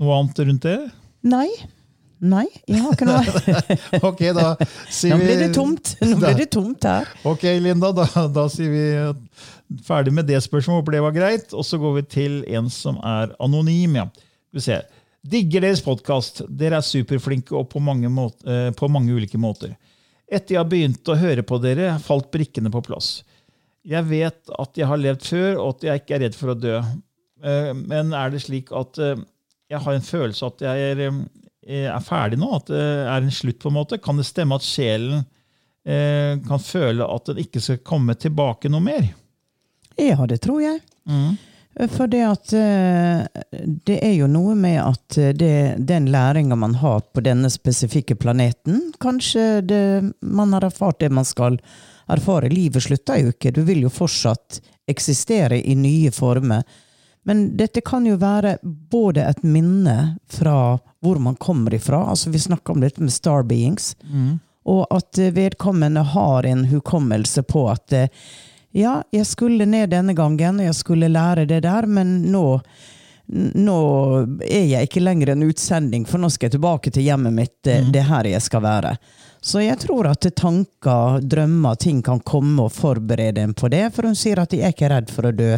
noe 0.02 0.18
annet 0.18 0.42
rundt 0.44 0.66
det? 0.66 0.76
Nei. 1.24 1.48
Nei, 2.20 2.46
jeg 2.66 2.82
har 2.82 2.96
ikke 2.96 3.06
noe. 3.06 3.68
Ok, 4.10 4.22
da 4.34 4.56
sier 4.90 5.14
Nå 5.14 5.20
blir 5.22 5.38
det 5.44 5.50
tomt. 5.54 5.92
Nå 6.02 6.16
blir 6.18 6.38
det 6.40 6.48
tomt 6.56 6.88
her. 6.90 7.10
Ok, 7.30 7.44
Linda, 7.62 7.92
da, 7.94 8.08
da 8.34 8.48
sier 8.50 8.72
vi 8.74 9.82
ferdig 9.86 10.14
med 10.18 10.26
det 10.30 10.40
spørsmålet. 10.42 10.82
Håper 10.82 10.98
det 10.98 11.04
var 11.06 11.16
greit. 11.18 11.54
Og 11.54 11.66
så 11.68 11.78
går 11.82 12.00
vi 12.00 12.06
til 12.18 12.40
en 12.58 12.70
som 12.74 12.98
er 13.06 13.36
anonym. 13.44 14.00
ja. 14.02 14.08
Vi 14.56 14.64
ser. 14.64 14.88
Digger 15.28 15.62
deres 15.68 15.84
podkast. 15.86 16.42
Dere 16.50 16.80
er 16.80 16.86
superflinke 16.88 17.54
og 17.60 17.68
på 17.74 17.82
mange, 17.84 18.10
måte, 18.10 18.42
eh, 18.48 18.70
på 18.74 18.88
mange 18.90 19.14
ulike 19.14 19.38
måter. 19.42 19.76
Etter 20.28 20.56
jeg 20.56 20.62
har 20.64 20.70
begynt 20.72 21.08
å 21.12 21.16
høre 21.20 21.44
på 21.48 21.60
dere, 21.64 21.94
falt 22.04 22.32
brikkene 22.34 22.72
på 22.74 22.82
plass. 22.84 23.20
Jeg 23.88 24.04
vet 24.10 24.50
at 24.60 24.76
jeg 24.80 24.88
har 24.90 25.00
levd 25.00 25.24
før, 25.24 25.52
og 25.64 25.76
at 25.78 25.86
jeg 25.88 26.02
ikke 26.02 26.16
er 26.18 26.24
redd 26.26 26.36
for 26.36 26.52
å 26.52 26.58
dø. 26.60 26.80
Eh, 27.44 27.74
Men 27.78 28.14
er 28.18 28.32
det 28.34 28.42
slik 28.44 28.72
at 28.76 28.98
eh, 29.04 29.20
jeg 29.72 29.84
har 29.84 29.94
en 30.00 30.08
følelse 30.08 30.48
at 30.50 30.64
jeg 30.66 30.90
er, 30.92 31.04
eh, 31.10 31.20
er 31.68 32.04
ferdig 32.06 32.40
nå? 32.40 32.50
At 32.60 32.70
det 32.72 32.84
er 32.84 33.18
en 33.18 33.34
slutt? 33.34 33.60
på 33.60 33.72
en 33.72 33.78
måte? 33.80 34.00
Kan 34.04 34.20
det 34.20 34.28
stemme 34.28 34.56
at 34.58 34.66
sjelen 34.66 35.24
eh, 35.86 36.40
kan 36.48 36.64
føle 36.64 37.06
at 37.06 37.30
den 37.32 37.44
ikke 37.44 37.64
skal 37.64 37.84
komme 37.84 38.16
tilbake 38.16 38.72
noe 38.72 38.84
mer? 38.84 39.12
Ja, 39.98 40.26
det 40.30 40.42
tror 40.46 40.62
jeg. 40.62 40.82
For 41.94 42.10
det 42.10 42.24
at 42.26 42.54
eh, 42.58 43.26
det 43.86 44.00
er 44.02 44.16
jo 44.18 44.30
noe 44.32 44.56
med 44.58 44.80
at 44.82 45.18
eh, 45.22 45.34
det, 45.38 45.78
den 45.78 46.10
læringa 46.14 46.58
man 46.58 46.76
har 46.82 47.04
på 47.14 47.22
denne 47.22 47.52
spesifikke 47.54 48.18
planeten 48.18 48.94
Kanskje 49.00 49.62
det, 49.62 49.84
man 50.22 50.56
har 50.58 50.66
erfart 50.66 51.00
det 51.04 51.12
man 51.14 51.26
skal 51.26 51.60
erfare. 52.10 52.50
Livet 52.50 52.84
slutter 52.84 53.22
jo 53.22 53.34
ikke. 53.34 53.54
Du 53.54 53.62
vil 53.68 53.84
jo 53.86 53.94
fortsatt 53.94 54.62
eksistere 54.90 55.60
i 55.60 55.76
nye 55.78 56.12
former. 56.16 56.64
Men 57.28 57.58
dette 57.60 57.82
kan 57.84 58.06
jo 58.08 58.16
være 58.22 58.58
både 58.64 59.26
et 59.28 59.42
minne 59.44 59.98
fra 60.32 60.78
hvor 61.04 61.20
man 61.20 61.36
kommer 61.36 61.74
ifra, 61.76 62.06
altså 62.10 62.32
vi 62.32 62.40
snakker 62.40 62.74
om 62.74 62.84
dette 62.84 63.04
med 63.04 63.12
star 63.12 63.44
beings, 63.44 63.96
og 64.68 64.86
at 64.96 65.20
eh, 65.20 65.34
vedkommende 65.36 66.06
har 66.14 66.48
en 66.48 66.66
hukommelse 66.72 67.44
på 67.44 67.66
at 67.72 67.94
eh, 67.94 68.08
ja, 68.72 69.02
jeg 69.12 69.28
skulle 69.28 69.66
ned 69.66 69.90
denne 69.92 70.14
gangen, 70.16 70.60
jeg 70.64 70.76
skulle 70.76 71.08
lære 71.12 71.46
det 71.50 71.62
der, 71.68 71.86
men 71.88 72.22
nå, 72.32 72.46
nå 73.56 73.78
er 74.48 74.66
jeg 74.72 74.88
ikke 74.88 75.04
lenger 75.04 75.34
en 75.34 75.44
utsending, 75.48 76.06
for 76.08 76.24
nå 76.24 76.30
skal 76.30 76.48
jeg 76.48 76.58
tilbake 76.58 76.92
til 76.96 77.08
hjemmet 77.08 77.34
mitt. 77.34 77.56
Det, 77.64 77.82
det 77.92 78.04
er 78.04 78.12
her 78.12 78.30
jeg 78.32 78.44
skal 78.46 78.64
være. 78.64 78.96
Så 79.42 79.64
jeg 79.64 79.80
tror 79.80 80.10
at 80.12 80.28
tanker, 80.36 81.20
drømmer, 81.22 81.76
ting 81.76 82.00
kan 82.04 82.20
komme 82.20 82.68
og 82.68 82.74
forberede 82.76 83.44
en 83.44 83.54
på 83.54 83.68
det. 83.72 83.90
For 83.96 84.08
hun 84.08 84.16
sier 84.16 84.42
at 84.44 84.54
jeg 84.54 84.64
er 84.64 84.76
ikke 84.76 84.92
redd 84.92 85.12
for 85.14 85.30
å 85.30 85.36
dø. 85.36 85.58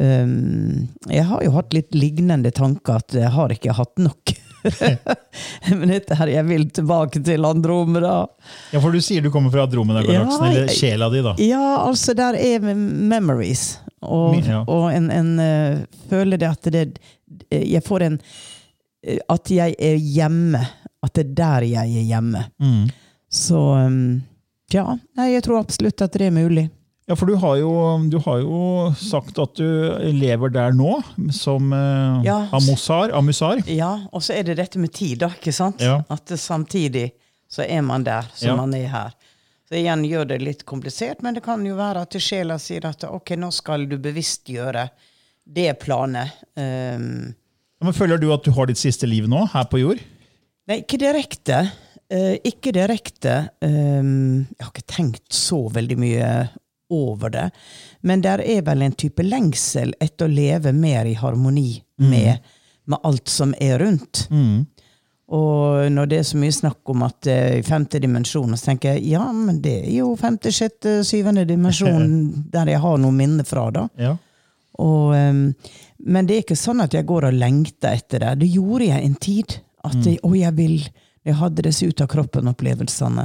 Um, 0.00 0.88
jeg 1.06 1.22
har 1.28 1.42
jo 1.44 1.52
hatt 1.54 1.74
litt 1.76 1.94
lignende 1.94 2.50
tanker, 2.54 2.98
at 2.98 3.14
jeg 3.14 3.30
har 3.30 3.52
ikke 3.54 3.76
hatt 3.78 4.02
nok. 4.02 4.34
Men 5.68 5.88
dette 5.92 6.16
her, 6.18 6.30
jeg 6.32 6.46
vil 6.48 6.64
tilbake 6.74 7.20
til 7.24 7.44
Andromeda. 7.46 8.24
Ja, 8.72 8.80
for 8.80 8.94
du 8.94 9.00
sier 9.04 9.22
du 9.22 9.30
kommer 9.30 9.52
fra 9.54 9.66
Andromeda-galaksen, 9.68 10.46
Ja, 10.46 10.50
eller 10.50 10.72
sjela 10.72 11.10
di, 11.12 11.22
da. 11.24 11.34
Ja, 11.42 11.64
altså 11.84 12.16
der 12.16 12.38
er 12.40 12.64
memories. 12.64 13.78
Og, 14.04 14.40
ja. 14.44 14.64
og 14.68 14.90
en, 14.92 15.10
en 15.12 15.30
uh, 15.40 15.84
føler 16.10 16.40
det 16.40 16.48
at 16.50 16.66
det 16.68 16.82
Jeg 17.48 17.80
får 17.86 18.02
en 18.04 18.18
eh, 19.00 19.16
At 19.32 19.48
jeg 19.48 19.72
er 19.80 19.96
hjemme. 19.96 20.60
At 21.04 21.14
det 21.16 21.24
er 21.24 21.34
der 21.38 21.68
jeg 21.68 22.02
er 22.02 22.08
hjemme. 22.10 22.44
Mm. 22.60 22.84
Så 23.32 23.60
um, 23.86 24.22
ja. 24.72 24.86
Nei, 25.16 25.34
jeg 25.34 25.44
tror 25.46 25.62
absolutt 25.62 26.04
at 26.04 26.16
det 26.18 26.28
er 26.28 26.34
mulig. 26.34 26.68
Ja, 27.04 27.14
for 27.20 27.28
du 27.28 27.34
har, 27.36 27.56
jo, 27.60 27.70
du 28.08 28.16
har 28.24 28.38
jo 28.40 28.58
sagt 28.96 29.36
at 29.42 29.58
du 29.60 29.66
lever 30.16 30.48
der 30.54 30.72
nå, 30.72 30.94
som 31.36 31.72
eh, 31.76 32.22
Ja. 32.24 32.38
amusar. 32.56 33.12
amusar. 33.12 33.60
Ja, 33.68 34.06
og 34.10 34.22
så 34.24 34.32
er 34.38 34.46
det 34.48 34.56
dette 34.56 34.80
med 34.80 34.92
tid, 34.96 35.18
da. 35.20 35.28
ikke 35.28 35.52
sant? 35.52 35.84
Ja. 35.84 35.98
At 36.08 36.32
samtidig 36.40 37.10
så 37.50 37.66
er 37.68 37.82
man 37.84 38.04
der 38.06 38.24
som 38.32 38.48
Ja. 38.48 38.56
man 38.56 38.72
er 38.74 38.88
her. 38.88 39.12
Så 39.68 39.76
igjen 39.76 40.04
gjør 40.08 40.28
det 40.28 40.40
litt 40.42 40.64
komplisert, 40.64 41.22
men 41.22 41.34
det 41.34 41.42
kan 41.44 41.64
jo 41.66 41.76
være 41.76 42.02
at 42.04 42.16
sjela 42.20 42.56
sier 42.58 42.84
at 42.88 43.04
ok, 43.04 43.36
nå 43.36 43.52
skal 43.52 43.86
du 43.88 43.98
bevisstgjøre 43.98 44.88
det 45.46 45.78
planet. 45.80 46.32
Um, 46.56 47.34
men 47.84 47.92
føler 47.92 48.16
du 48.20 48.30
at 48.32 48.44
du 48.44 48.50
har 48.56 48.66
ditt 48.66 48.80
siste 48.80 49.06
liv 49.06 49.28
nå, 49.28 49.44
her 49.52 49.64
på 49.68 49.80
jord? 49.80 50.00
Nei, 50.68 50.80
ikke 50.80 50.96
direkte. 51.00 51.66
Uh, 52.12 52.36
ikke 52.44 52.72
direkte. 52.72 53.50
Um, 53.60 54.46
jeg 54.56 54.64
har 54.64 54.72
ikke 54.72 54.88
tenkt 54.88 55.32
så 55.36 55.66
veldig 55.72 55.98
mye 56.00 56.28
over 56.94 57.32
det. 57.34 57.48
Men 58.06 58.22
der 58.24 58.42
er 58.44 58.62
vel 58.66 58.84
en 58.86 58.96
type 58.98 59.24
lengsel 59.26 59.94
etter 60.00 60.28
å 60.28 60.34
leve 60.34 60.72
mer 60.76 61.08
i 61.10 61.16
harmoni 61.18 61.82
med, 62.02 62.44
med 62.84 63.10
alt 63.10 63.28
som 63.32 63.54
er 63.60 63.78
rundt. 63.82 64.26
Og 65.34 65.88
når 65.92 66.10
det 66.10 66.18
er 66.20 66.26
så 66.28 66.38
mye 66.38 66.52
snakk 66.52 66.90
om 66.92 67.02
at 67.06 67.26
eh, 67.32 67.58
i 67.58 67.64
femte 67.64 67.98
dimensjon, 68.02 68.52
så 68.58 68.70
tenker 68.70 68.94
jeg 68.94 69.14
ja, 69.14 69.24
men 69.32 69.62
det 69.64 69.78
er 69.86 69.94
jo 70.02 70.10
femte, 70.20 70.52
sjette, 70.52 70.98
syvende 71.06 71.46
dimensjon 71.48 72.10
der 72.54 72.74
jeg 72.74 72.82
har 72.82 73.00
noe 73.00 73.16
minne 73.16 73.46
fra, 73.48 73.70
da. 73.72 73.86
Ja. 73.96 74.12
Og, 74.82 75.14
ehm, 75.16 75.46
men 76.04 76.28
det 76.28 76.36
er 76.36 76.44
ikke 76.44 76.58
sånn 76.58 76.82
at 76.84 76.94
jeg 76.96 77.06
går 77.08 77.28
og 77.30 77.38
lengter 77.38 77.94
etter 77.94 78.24
det. 78.24 78.34
Det 78.42 78.50
gjorde 78.52 78.90
jeg 78.90 79.06
en 79.06 79.16
tid. 79.22 79.56
At 79.84 79.98
jeg, 80.00 80.16
å, 80.24 80.30
jeg 80.32 80.56
vil 80.56 80.78
Jeg 81.24 81.36
hadde 81.40 81.62
disse 81.64 81.86
ut 81.88 82.00
av 82.04 82.08
kroppen-opplevelsene. 82.12 83.22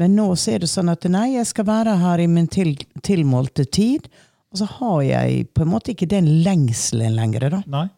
Men 0.00 0.16
nå 0.16 0.30
så 0.40 0.54
er 0.56 0.62
det 0.64 0.70
sånn 0.72 0.88
at 0.92 1.04
nei, 1.12 1.34
jeg 1.36 1.46
skal 1.50 1.66
være 1.68 1.94
her 2.00 2.22
i 2.24 2.26
min 2.30 2.48
til, 2.50 2.74
tilmålte 3.04 3.66
tid. 3.68 4.08
Og 4.50 4.58
så 4.62 4.66
har 4.80 5.00
jeg 5.06 5.48
på 5.54 5.62
en 5.66 5.70
måte 5.74 5.92
ikke 5.92 6.08
den 6.10 6.26
lengselen 6.46 7.12
lenger. 7.18 7.50
da. 7.52 7.62
Nei. 7.70 7.88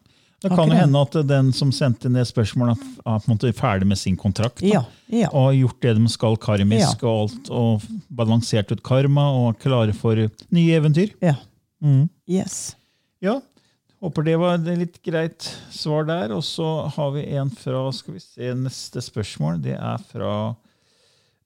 Det 0.43 0.49
kan 0.51 0.67
jo 0.67 0.75
hende 0.75 0.99
at 0.99 1.13
den 1.23 1.53
som 1.55 1.69
sendte 1.71 2.09
det 2.11 2.25
spørsmålet, 2.27 2.81
er 3.07 3.21
på 3.23 3.29
en 3.29 3.31
måte 3.37 3.53
ferdig 3.55 3.87
med 3.87 3.97
sin 3.97 4.17
kontrakt. 4.19 4.59
da. 4.59 4.67
Ja, 4.67 4.81
ja. 5.07 5.29
Og 5.31 5.45
har 5.47 5.53
gjort 5.61 5.79
det 5.85 5.93
de 6.01 6.09
skal 6.11 6.35
karmisk, 6.43 6.99
Ja. 7.01 7.07
og 7.07 7.21
alt, 7.23 7.49
og 7.49 7.81
balansert 8.11 8.71
ut 8.75 8.83
karma, 8.83 9.23
og 9.31 9.57
klare 9.63 9.93
for 9.95 10.15
nye 10.51 10.75
eventyr. 10.75 11.13
ja. 11.21 11.35
Mm. 11.83 12.09
Yes. 12.29 12.75
Ja, 13.21 13.41
håper 14.01 14.23
det 14.23 14.35
var 14.39 14.55
et 14.55 14.77
litt 14.79 14.99
greit 15.03 15.47
svar 15.71 16.05
der. 16.07 16.31
Og 16.35 16.43
så 16.43 16.89
har 16.91 17.11
vi 17.11 17.23
en 17.35 17.49
fra 17.49 17.91
skal 17.91 18.13
vi 18.13 18.19
se, 18.19 18.53
neste 18.53 19.01
spørsmål. 19.03 19.61
Det 19.63 19.75
er 19.79 19.97
fra 20.11 20.55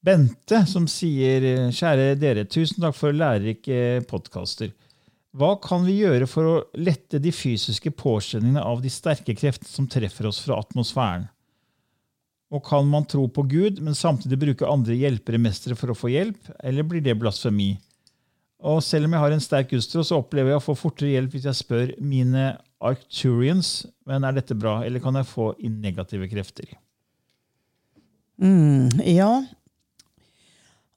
Bente, 0.08 0.62
som 0.70 0.86
sier 0.88 1.44
Kjære 1.76 2.14
dere, 2.16 2.46
tusen 2.48 2.80
takk 2.80 2.96
for 2.96 3.16
lærerike 3.16 4.06
podkaster. 4.08 4.70
Hva 5.36 5.58
kan 5.60 5.84
vi 5.84 5.98
gjøre 6.00 6.30
for 6.32 6.48
å 6.48 6.54
lette 6.80 7.20
de 7.20 7.34
fysiske 7.36 7.92
påkjenningene 7.92 8.64
av 8.64 8.80
de 8.82 8.92
sterke 8.94 9.36
kreftene 9.36 9.68
som 9.68 9.90
treffer 9.92 10.30
oss 10.30 10.40
fra 10.46 10.62
atmosfæren? 10.64 11.28
Og 12.48 12.64
kan 12.64 12.88
man 12.88 13.04
tro 13.04 13.26
på 13.28 13.44
Gud, 13.52 13.82
men 13.84 13.98
samtidig 14.00 14.40
bruke 14.40 14.70
andre 14.72 14.96
hjelpere 14.96 15.42
mestere 15.44 15.76
for 15.76 15.92
å 15.92 15.98
få 15.98 16.14
hjelp, 16.14 16.40
eller 16.64 16.88
blir 16.88 17.04
det 17.04 17.18
blasfemi? 17.20 17.74
Og 18.64 18.80
selv 18.82 19.10
om 19.10 19.14
jeg 19.14 19.26
har 19.26 19.36
en 19.36 19.44
sterk 19.44 19.74
gudstro, 19.76 20.08
så 20.08 20.22
opplever 20.22 20.54
jeg 20.54 20.62
å 20.62 20.66
få 20.70 20.78
fortere 20.80 21.12
hjelp 21.18 21.36
hvis 21.36 21.52
jeg 21.52 21.60
spør 21.60 21.94
mine 22.00 22.54
Arcturians, 22.80 23.84
men 24.08 24.24
er 24.24 24.40
dette 24.40 24.56
bra, 24.56 24.80
eller 24.88 25.04
kan 25.04 25.20
jeg 25.20 25.28
få 25.36 25.52
inn 25.60 25.82
negative 25.84 26.32
krefter? 26.32 26.72
Mm, 28.40 29.04
ja. 29.04 29.32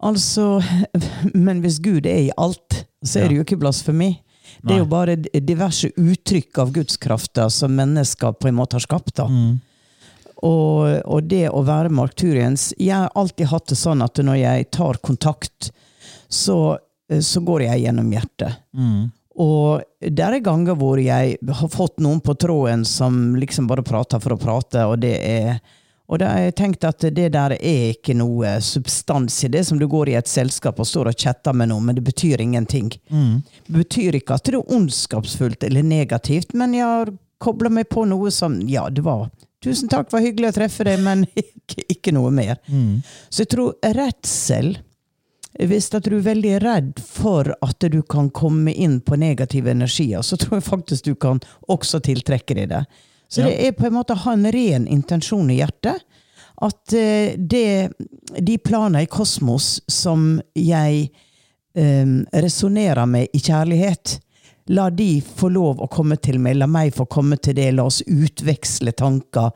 Altså, 0.07 0.61
men 1.47 1.63
hvis 1.65 1.79
Gud 1.83 2.07
er 2.09 2.27
i 2.27 2.35
alt, 2.37 2.85
så 3.05 3.23
er 3.23 3.31
det 3.31 3.41
jo 3.41 3.47
ikke 3.47 3.61
blasfemi. 3.61 4.15
Det 4.61 4.75
er 4.75 4.83
jo 4.83 4.89
bare 4.91 5.17
diverse 5.17 5.89
uttrykk 5.97 6.59
av 6.61 6.73
gudskrafter 6.75 7.49
som 7.53 7.73
mennesker 7.77 8.35
på 8.37 8.51
en 8.51 8.59
måte 8.59 8.77
har 8.77 8.85
skapt. 8.85 9.15
da. 9.21 9.29
Og, 10.41 11.01
og 11.05 11.29
det 11.29 11.51
å 11.53 11.61
være 11.67 11.93
markturiens 11.93 12.71
Jeg 12.81 12.97
har 12.97 13.11
alltid 13.19 13.51
hatt 13.51 13.67
det 13.69 13.77
sånn 13.77 14.01
at 14.01 14.17
når 14.25 14.39
jeg 14.41 14.69
tar 14.73 15.01
kontakt, 15.05 15.71
så, 16.29 16.79
så 17.21 17.43
går 17.45 17.67
jeg 17.69 17.85
gjennom 17.85 18.13
hjertet. 18.13 18.61
Og 19.41 19.85
det 20.01 20.25
er 20.27 20.41
ganger 20.45 20.77
hvor 20.81 21.01
jeg 21.01 21.37
har 21.41 21.73
fått 21.73 22.01
noen 22.03 22.21
på 22.25 22.35
tråden 22.41 22.85
som 22.89 23.37
liksom 23.41 23.69
bare 23.71 23.85
prater 23.87 24.21
for 24.21 24.35
å 24.35 24.41
prate, 24.41 24.85
og 24.89 24.99
det 25.05 25.17
er 25.25 25.61
og 26.11 26.19
da 26.19 26.33
har 26.33 26.41
jeg 26.49 26.57
tenkt 26.59 26.85
at 26.89 27.05
det 27.15 27.29
der 27.37 27.55
er 27.55 27.91
ikke 27.93 28.17
noe 28.19 28.57
substans 28.67 29.37
i 29.47 29.51
det, 29.55 29.63
som 29.69 29.79
du 29.79 29.87
går 29.91 30.11
i 30.11 30.17
et 30.19 30.31
selskap 30.31 30.81
og 30.83 30.89
står 30.91 31.13
og 31.13 31.19
chatter 31.23 31.55
med 31.55 31.71
noen, 31.71 31.87
men 31.87 31.99
det 32.01 32.03
betyr 32.03 32.43
ingenting. 32.43 32.89
Det 33.67 33.77
betyr 33.77 34.19
ikke 34.19 34.35
at 34.41 34.49
det 34.51 34.59
er 34.59 34.75
ondskapsfullt 34.75 35.63
eller 35.69 35.87
negativt, 35.87 36.57
men 36.59 36.75
jeg 36.75 36.89
har 36.89 37.13
kobla 37.41 37.71
meg 37.71 37.89
på 37.89 38.05
noe 38.11 38.31
som 38.35 38.59
Ja, 38.69 38.89
det 38.91 39.07
var 39.07 39.29
Tusen 39.61 39.91
takk, 39.93 40.09
var 40.09 40.23
hyggelig 40.25 40.55
å 40.55 40.57
treffe 40.57 40.85
deg, 40.89 41.03
men 41.05 41.27
ikke, 41.37 41.85
ikke 41.93 42.15
noe 42.17 42.31
mer. 42.33 42.57
Så 43.29 43.45
jeg 43.45 43.51
tror 43.53 43.75
redsel 43.95 44.79
hvis 45.59 45.91
at 45.93 46.07
du 46.07 46.15
er 46.17 46.25
veldig 46.25 46.53
redd 46.63 47.01
for 47.03 47.51
at 47.61 47.85
du 47.93 48.01
kan 48.03 48.31
komme 48.31 48.73
inn 48.73 49.01
på 49.05 49.19
negative 49.21 49.71
energier, 49.75 50.23
så 50.23 50.39
tror 50.41 50.57
jeg 50.61 50.67
faktisk 50.69 51.05
du 51.05 51.15
kan 51.15 51.41
også 51.69 52.01
tiltrekke 52.07 52.57
deg 52.57 52.71
det. 52.71 52.85
Så 53.31 53.45
det 53.47 53.67
er 53.67 53.77
på 53.79 53.87
en 53.87 53.95
måte 53.95 54.17
å 54.17 54.23
ha 54.25 54.35
en 54.35 54.49
ren 54.51 54.89
intensjon 54.91 55.51
i 55.53 55.61
hjertet. 55.61 56.03
At 56.61 56.93
eh, 56.93 57.37
det, 57.39 57.91
de 58.39 58.57
planer 58.59 59.07
i 59.07 59.11
kosmos 59.11 59.79
som 59.89 60.35
jeg 60.59 61.07
um, 61.79 62.25
resonnerer 62.33 63.07
med 63.07 63.31
i 63.33 63.41
kjærlighet, 63.41 64.19
la 64.75 64.89
de 64.91 65.23
få 65.23 65.49
lov 65.55 65.81
å 65.81 65.89
komme 65.91 66.19
til 66.21 66.41
meg. 66.43 66.59
La 66.59 66.69
meg 66.69 66.93
få 66.97 67.07
komme 67.11 67.39
til 67.39 67.57
det. 67.57 67.71
La 67.79 67.87
oss 67.87 68.03
utveksle 68.03 68.93
tanker. 68.99 69.55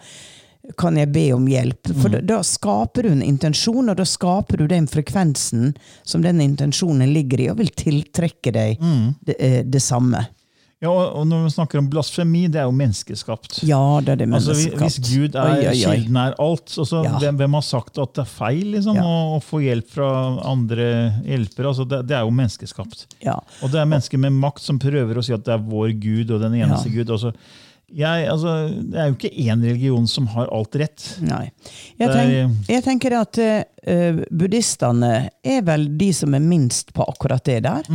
Kan 0.80 0.96
jeg 0.96 1.10
be 1.12 1.26
om 1.34 1.44
hjelp? 1.50 1.90
For 1.90 2.14
da, 2.14 2.22
da 2.24 2.38
skaper 2.46 3.04
du 3.04 3.10
en 3.10 3.26
intensjon, 3.26 3.90
og 3.90 3.98
da 3.98 4.06
skaper 4.08 4.62
du 4.62 4.68
den 4.70 4.86
frekvensen 4.88 5.74
som 6.06 6.22
den 6.24 6.40
intensjonen 6.40 7.12
ligger 7.12 7.42
i, 7.42 7.50
og 7.52 7.60
vil 7.60 7.74
tiltrekke 7.74 8.54
deg 8.54 8.80
det, 9.26 9.36
eh, 9.36 9.60
det 9.66 9.82
samme. 9.84 10.24
Ja, 10.84 10.92
og 11.16 11.24
når 11.30 11.46
vi 11.46 11.52
snakker 11.54 11.80
om 11.80 11.88
blasfemi, 11.90 12.42
det 12.52 12.60
er 12.60 12.68
jo 12.68 12.74
menneskeskapt. 12.76 13.62
Ja, 13.64 13.80
det 14.04 14.14
er 14.14 14.20
det 14.22 14.28
Altså, 14.28 14.52
menneskeskapt. 14.52 14.82
hvis 14.84 14.98
Gud 15.08 15.34
er 15.40 15.50
Oi, 15.54 15.58
oi, 15.64 15.72
oi. 15.72 15.96
kilden 15.96 16.20
er 16.20 16.36
alt, 16.44 16.76
og 16.78 16.92
Ja. 17.06 17.16
hvem, 17.24 17.36
hvem 17.40 17.54
har 17.58 17.66
sagt 17.66 17.98
at 18.04 18.14
det 18.14 18.22
er 18.26 18.30
feil 18.30 18.64
liksom, 18.76 18.96
Ja. 19.00 19.02
å, 19.08 19.36
å 19.38 19.42
få 19.42 19.62
hjelp 19.64 19.88
fra 19.96 20.08
andre 20.44 20.88
hjelpere? 21.24 21.72
Altså, 21.72 21.88
det, 21.88 22.02
det 22.06 22.16
er 22.18 22.24
jo 22.28 22.30
menneskeskapt. 22.36 23.06
Ja. 23.24 23.38
Og 23.62 23.70
det 23.72 23.80
er 23.80 23.86
mennesker 23.90 24.18
med 24.20 24.32
makt 24.36 24.60
som 24.60 24.78
prøver 24.78 25.16
å 25.16 25.24
si 25.24 25.32
at 25.32 25.44
det 25.44 25.54
er 25.56 25.64
vår 25.64 25.94
Gud 25.98 26.30
og 26.36 26.40
den 26.44 26.52
eneste. 26.60 26.92
Gud. 26.92 27.08
Altså, 27.10 27.32
jeg, 27.94 28.26
altså, 28.28 28.54
det 28.90 28.98
er 28.98 29.10
jo 29.10 29.14
ikke 29.14 29.34
én 29.44 29.62
religion 29.62 30.06
som 30.10 30.26
har 30.32 30.48
alt 30.52 30.74
rett. 30.80 31.04
Nei. 31.22 31.44
Jeg, 32.00 32.08
tenk, 32.10 32.68
jeg 32.68 32.82
tenker 32.82 33.14
at 33.20 33.38
uh, 33.38 34.22
buddhistene 34.34 35.12
er 35.44 35.60
vel 35.62 35.86
de 35.96 36.08
som 36.16 36.34
er 36.34 36.42
minst 36.42 36.90
på 36.96 37.06
akkurat 37.06 37.44
det 37.46 37.62
der. 37.68 37.86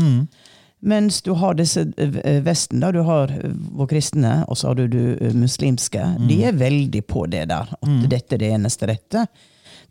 Mens 0.80 1.22
du 1.22 1.34
har 1.36 1.58
disse 1.60 1.84
eh, 1.98 2.40
Vesten, 2.44 2.80
da. 2.80 2.92
Du 2.96 3.02
har 3.04 3.32
eh, 3.32 3.52
vår 3.76 3.90
kristne, 3.92 4.44
og 4.48 4.58
så 4.58 4.72
har 4.72 4.80
du 4.80 4.88
du 4.88 5.02
muslimske. 5.36 6.00
muslimske. 6.00 6.28
De 6.30 6.44
er 6.48 6.60
veldig 6.60 7.04
på 7.08 7.26
det 7.28 7.46
der. 7.52 7.74
At 7.82 8.10
dette 8.12 8.38
er 8.38 8.44
det 8.44 8.54
eneste 8.56 8.88
rette. 8.88 9.26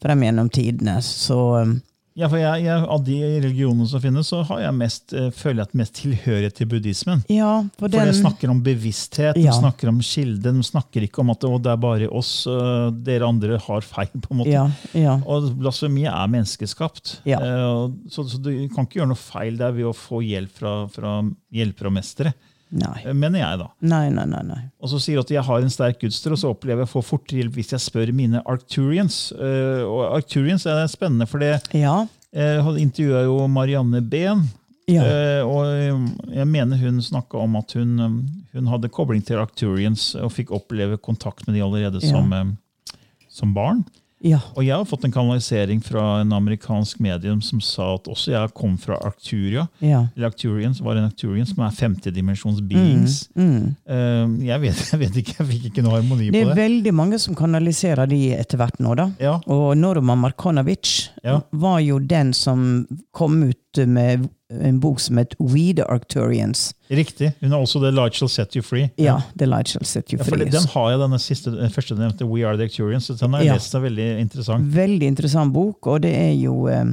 Frem 0.03 0.23
gjennom 0.23 0.49
tidene. 0.49 0.99
Så 1.05 1.41
eh, 1.61 1.75
Ja, 2.19 2.27
for 2.27 2.41
jeg, 2.41 2.65
jeg, 2.67 2.87
Av 2.91 3.03
de 3.07 3.17
religionene 3.39 3.87
som 3.87 4.03
finnes, 4.03 4.27
så 4.33 4.41
har 4.49 4.63
jeg 4.65 4.75
mest, 4.75 5.13
eh, 5.15 5.29
føler 5.35 5.63
jeg 5.63 5.69
at 5.69 5.77
mest 5.79 5.95
tilhørighet 6.01 6.57
til 6.59 6.69
buddhismen. 6.73 7.23
ja, 7.31 7.53
for 7.79 7.87
For 7.87 7.95
den 7.95 8.11
de 8.11 8.17
snakker 8.19 8.51
om 8.51 8.63
bevissthet, 8.65 9.39
de 9.39 9.47
snakker 9.55 9.93
om 9.93 10.01
kilde. 10.03 10.53
De 10.55 10.65
snakker 10.67 11.07
ikke 11.07 11.23
om 11.23 11.31
at 11.35 11.47
«Å, 11.47 11.53
det 11.63 11.73
er 11.73 11.81
bare 11.83 12.11
oss, 12.11 12.33
øh, 12.51 12.91
dere 13.07 13.29
andre 13.29 13.61
har 13.63 13.87
feil. 13.87 14.11
på 14.19 14.33
en 14.35 14.41
måte. 14.41 14.51
Ja, 14.51 14.67
ja. 14.99 15.15
Og 15.29 15.53
blasfemi 15.61 16.07
er 16.11 16.31
menneskeskapt. 16.33 17.21
Ja. 17.29 17.39
Eh, 17.39 17.91
så, 18.11 18.25
så 18.27 18.41
du 18.43 18.51
kan 18.75 18.89
ikke 18.89 19.03
gjøre 19.03 19.13
noe 19.13 19.21
feil 19.21 19.59
der 19.61 19.75
ved 19.77 19.91
å 19.91 19.95
få 19.97 20.23
hjelp 20.25 20.59
fra, 20.59 20.75
fra 20.91 21.21
hjelpere 21.55 21.93
og 21.93 21.97
mestere, 22.01 22.35
Nei. 22.71 23.03
eh, 23.07 23.13
mener 23.17 23.41
jeg. 23.41 23.59
da. 23.59 23.69
Nei, 23.81 24.09
nei, 24.11 24.25
nei. 24.27 24.43
nei. 24.45 24.61
Og 24.83 24.91
så 24.93 25.01
sier 25.01 25.21
at 25.23 25.31
jeg 25.33 25.43
har 25.43 25.61
en 25.65 25.71
sterk 25.73 26.01
gudstro, 26.03 26.33
og 26.37 26.39
så 26.43 26.51
opplever 26.53 26.85
jeg 26.85 26.91
å 26.91 26.93
få 26.99 27.05
fortere 27.05 27.43
hjelp 27.43 27.55
hvis 27.59 27.73
jeg 27.73 27.81
spør 27.81 28.13
mine 28.13 28.43
Arcturians. 28.45 29.33
Eh, 29.33 29.83
og 29.89 30.05
Arcturians 30.19 30.67
er 30.67 30.87
spennende, 30.93 31.27
for 31.29 31.39
det 31.39 31.63
Ja. 31.73 32.07
jeg 32.33 32.61
intervjua 32.85 33.25
jo 33.25 33.47
Marianne 33.49 34.03
Behn. 34.03 34.45
Ja. 34.89 35.03
Eh, 35.05 35.43
og 35.45 35.67
jeg 36.33 36.47
mener 36.49 36.77
hun 36.81 37.01
snakka 37.05 37.37
om 37.43 37.57
at 37.57 37.73
hun, 37.77 37.99
hun 38.55 38.67
hadde 38.67 38.89
kobling 38.89 39.21
til 39.25 39.37
Arcturians 39.37 40.15
og 40.17 40.33
fikk 40.33 40.49
oppleve 40.57 40.97
kontakt 40.97 41.47
med 41.47 41.57
de 41.57 41.61
allerede 41.63 42.01
Ja. 42.03 42.09
som, 42.09 42.33
um, 42.33 42.57
som 43.29 43.53
barn. 43.55 43.85
Ja. 44.21 44.41
Og 44.57 44.65
jeg 44.67 44.75
har 44.75 44.87
fått 44.89 45.05
en 45.07 45.13
kanalisering 45.15 45.81
fra 45.85 46.21
en 46.21 46.33
amerikansk 46.35 46.99
medium 47.05 47.39
som 47.45 47.61
sa 47.63 47.93
at 47.95 48.09
også 48.11 48.33
jeg 48.33 48.53
kom 48.59 48.75
fra 48.81 48.97
Arcturia. 49.07 49.67
Ja. 49.79 50.05
Eller 50.17 50.31
Arcturians 50.33 50.81
var 50.83 50.99
en 50.99 51.07
Arcturian 51.07 51.47
som 51.47 51.63
er 51.67 51.77
femtedimensjons 51.77 52.59
beings. 52.67 53.21
Mm. 53.39 53.77
mm. 53.87 54.35
jeg, 54.49 54.61
vet, 54.65 54.83
jeg 54.93 55.01
vet 55.05 55.21
ikke, 55.23 55.37
jeg 55.39 55.49
fikk 55.53 55.69
ikke 55.71 55.87
noe 55.87 56.01
harmoni 56.01 56.31
Det 56.33 56.43
på 56.43 56.49
er 56.49 56.51
det. 56.55 56.59
veldig 56.63 56.95
mange 56.99 57.21
som 57.23 57.39
kanaliserer 57.39 58.11
de 58.11 58.21
etter 58.35 58.59
hvert 58.59 58.83
nå, 58.83 58.97
da. 58.99 59.09
Ja, 59.23 59.37
Og 59.47 59.77
Norman 59.79 60.19
Markonovic 60.27 61.11
Ja. 61.23 61.41
var 61.51 61.81
jo 61.83 61.99
den 61.99 62.33
som 62.35 62.87
kom 63.13 63.43
ut 63.43 63.59
med 63.87 64.29
en 64.51 64.81
bok 64.81 64.99
som 65.01 65.17
het 65.21 65.35
We 65.39 65.73
the 65.77 65.85
Arcturians. 65.85 66.75
Riktig. 66.91 67.33
Hun 67.41 67.51
har 67.53 67.59
også 67.61 67.81
The 67.83 67.91
Light 67.93 68.15
Shall 68.17 68.29
Set 68.33 68.57
You 68.57 68.63
Free. 68.63 68.91
Ja, 68.99 69.21
The 69.39 69.47
Light 69.47 69.69
Shall 69.69 69.85
Set 69.85 70.13
You 70.13 70.19
Ja, 70.19 70.25
Free. 70.25 70.45
Den 70.51 70.67
har 70.75 70.91
jeg, 70.91 70.99
denne 71.01 71.19
siste, 71.21 71.51
den 71.51 71.71
første 71.71 71.95
nevnte, 71.95 72.25
We 72.27 72.47
Are 72.47 72.57
The 72.57 72.65
Arcturians. 72.65 73.07
så 73.07 73.15
Den 73.21 73.33
har 73.33 73.41
jeg 73.41 73.47
Ja. 73.47 73.55
lest, 73.55 73.75
er 73.75 73.81
veldig 73.81 74.09
interessant. 74.21 74.75
Veldig 74.75 75.07
interessant 75.07 75.53
bok, 75.53 75.87
og 75.87 76.01
det 76.03 76.15
er 76.17 76.33
jo 76.35 76.67
eh, 76.69 76.85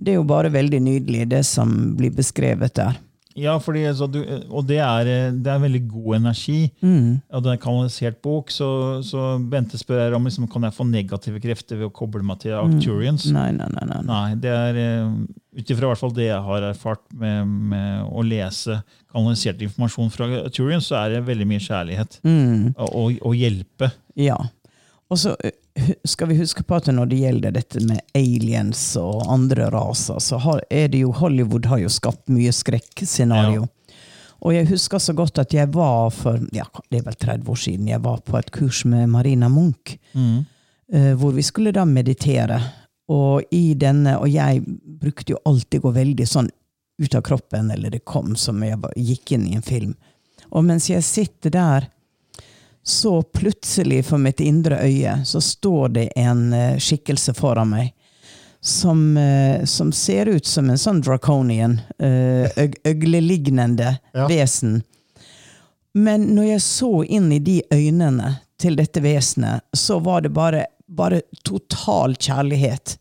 det 0.00 0.08
er 0.14 0.14
jo 0.16 0.24
bare 0.24 0.48
veldig 0.52 0.80
nydelig, 0.80 1.28
det 1.28 1.44
som 1.44 1.94
blir 1.96 2.10
beskrevet 2.10 2.72
der. 2.74 2.96
Ja, 3.38 3.54
fordi, 3.62 3.84
så 3.94 4.08
du, 4.10 4.18
og 4.50 4.64
det 4.66 4.80
er, 4.82 5.06
eh, 5.06 5.32
det 5.32 5.52
er 5.52 5.62
veldig 5.62 5.82
god 5.90 6.16
energi. 6.18 6.58
Mm. 6.82 7.20
Og 7.30 7.44
det 7.44 7.52
er 7.52 7.58
en 7.58 7.62
kanalisert 7.62 8.18
bok, 8.24 8.50
så, 8.50 8.70
så 9.06 9.36
Bente 9.52 9.78
spør 9.78 10.02
her 10.02 10.16
om 10.18 10.26
liksom, 10.26 10.48
kan 10.50 10.66
jeg 10.66 10.74
få 10.74 10.86
negative 10.88 11.42
krefter 11.42 11.78
ved 11.78 11.90
å 11.90 11.94
koble 11.94 12.24
meg 12.26 12.42
til 12.42 12.56
Arcturians. 12.58 13.28
Nei, 13.34 13.50
nei, 13.54 13.68
nei. 13.76 13.86
nei. 13.92 14.00
Nei, 14.10 14.26
det 14.42 14.54
er 14.54 14.80
eh, 14.82 15.14
ut 15.60 15.70
ifra 15.74 15.86
i 15.86 15.92
hvert 15.92 16.02
fall 16.02 16.16
det 16.16 16.26
jeg 16.26 16.42
har 16.48 16.68
erfart 16.72 17.04
med, 17.22 17.54
med 17.70 18.10
å 18.10 18.26
lese 18.26 18.80
kanalisert 19.14 19.62
informasjon 19.66 20.10
fra 20.14 20.30
Arcturians, 20.42 20.90
så 20.90 20.98
er 21.04 21.16
det 21.16 21.26
veldig 21.30 21.46
mye 21.52 21.62
kjærlighet. 21.62 22.18
Mm. 22.26 22.72
Og, 22.74 22.88
og, 22.90 23.20
og 23.30 23.38
hjelpe. 23.38 23.92
Ja. 24.18 24.40
Og 25.10 25.22
så 25.22 25.38
eh, 25.46 25.54
skal 26.04 26.28
vi 26.28 26.36
huske 26.40 26.62
på 26.66 26.76
at 26.76 26.88
når 26.92 27.06
det 27.10 27.18
gjelder 27.22 27.54
dette 27.54 27.80
med 27.86 28.00
aliens 28.16 28.82
og 29.00 29.22
andre 29.30 29.68
raser, 29.72 30.18
så 30.22 30.38
har, 30.42 30.62
er 30.70 30.88
det 30.92 31.02
jo 31.04 31.12
Hollywood 31.12 31.66
har 31.70 31.78
jo 31.82 31.88
skapt 31.92 32.28
mye 32.32 32.52
skrekkscenario. 32.54 33.66
Og 34.40 34.54
jeg 34.56 34.70
husker 34.70 34.98
så 34.98 35.12
godt 35.12 35.38
at 35.42 35.52
jeg 35.52 35.68
var 35.74 36.08
for 36.16 36.40
ja, 36.56 36.64
det 36.90 37.02
er 37.02 37.06
vel 37.10 37.18
30 37.20 37.50
år 37.52 37.58
siden, 37.60 37.88
jeg 37.92 38.00
var 38.04 38.22
på 38.24 38.38
et 38.38 38.50
kurs 38.54 38.84
med 38.88 39.08
Marina 39.12 39.48
Munch, 39.52 39.98
Mm. 40.14 40.46
hvor 41.20 41.30
vi 41.36 41.42
skulle 41.42 41.70
da 41.72 41.84
meditere. 41.84 42.56
Og 43.08 43.42
i 43.54 43.74
denne, 43.74 44.16
og 44.18 44.26
jeg 44.30 44.62
brukte 45.00 45.32
jo 45.32 45.38
alltid 45.46 45.82
gå 45.84 45.92
veldig 45.94 46.26
sånn 46.26 46.48
ut 47.02 47.14
av 47.14 47.22
kroppen, 47.22 47.70
eller 47.70 47.90
det 47.90 48.04
kom 48.04 48.34
som 48.36 48.58
jeg 48.62 48.78
gikk 48.96 49.32
inn 49.36 49.46
i 49.46 49.54
en 49.54 49.62
film. 49.62 49.94
Og 50.50 50.64
mens 50.64 50.88
jeg 50.90 51.02
sitter 51.06 51.50
der, 51.50 51.86
så 52.82 53.22
plutselig 53.22 54.04
for 54.08 54.18
mitt 54.18 54.40
indre 54.40 54.78
øye 54.82 55.20
så 55.24 55.40
står 55.40 55.88
det 55.88 56.06
en 56.16 56.52
eh, 56.52 56.78
skikkelse 56.80 57.34
foran 57.36 57.70
meg 57.70 57.92
som, 58.60 59.16
eh, 59.16 59.64
som 59.64 59.92
ser 59.92 60.26
ut 60.26 60.46
som 60.46 60.70
en 60.70 60.78
sånn 60.78 61.00
draconian, 61.00 61.78
uh, 62.02 62.44
øglelignende 62.84 63.98
Ja. 64.12 64.26
vesen. 64.28 64.82
Men 65.94 66.26
når 66.36 66.44
jeg 66.44 66.60
så 66.60 67.04
inn 67.04 67.32
i 67.32 67.38
de 67.38 67.62
øynene 67.72 68.34
til 68.60 68.76
dette 68.76 69.00
vesenet, 69.00 69.64
så 69.72 69.98
var 69.98 70.20
det 70.20 70.28
bare, 70.36 70.66
bare 70.86 71.22
total 71.42 72.14
kjærlighet 72.14 72.98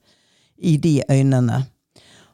i 0.63 0.77
de 0.77 1.03
øynene. 1.09 1.65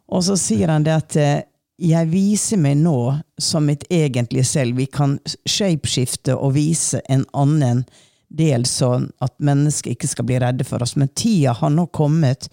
Og 0.08 0.24
så 0.24 0.38
sier 0.38 0.70
han 0.70 0.84
det 0.86 0.94
at 0.94 1.16
eh, 1.16 1.42
jeg 1.82 2.08
viser 2.08 2.60
meg 2.62 2.78
nå 2.80 2.98
som 3.42 3.66
mitt 3.68 3.84
egentlige 3.92 4.48
selv. 4.48 4.78
Vi 4.80 4.86
kan 4.88 5.18
shapeskifte 5.46 6.36
og 6.36 6.56
vise 6.56 7.02
en 7.12 7.26
annen 7.36 7.84
del, 8.30 8.66
sånn 8.66 9.10
at 9.24 9.36
mennesker 9.44 9.92
ikke 9.94 10.10
skal 10.10 10.28
bli 10.30 10.40
redde 10.40 10.68
for 10.68 10.84
oss. 10.84 10.96
Men 10.96 11.12
tida 11.16 11.54
har 11.54 11.74
nå 11.74 11.88
kommet 11.96 12.48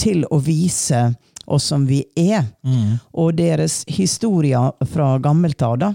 til 0.00 0.24
å 0.30 0.38
vise 0.38 1.10
oss 1.50 1.66
som 1.72 1.86
vi 1.86 2.04
er. 2.16 2.46
Og 3.12 3.34
deres 3.40 3.82
historier 3.90 4.70
fra 4.86 5.18
gammelt 5.18 5.62
av, 5.66 5.76
da, 5.82 5.90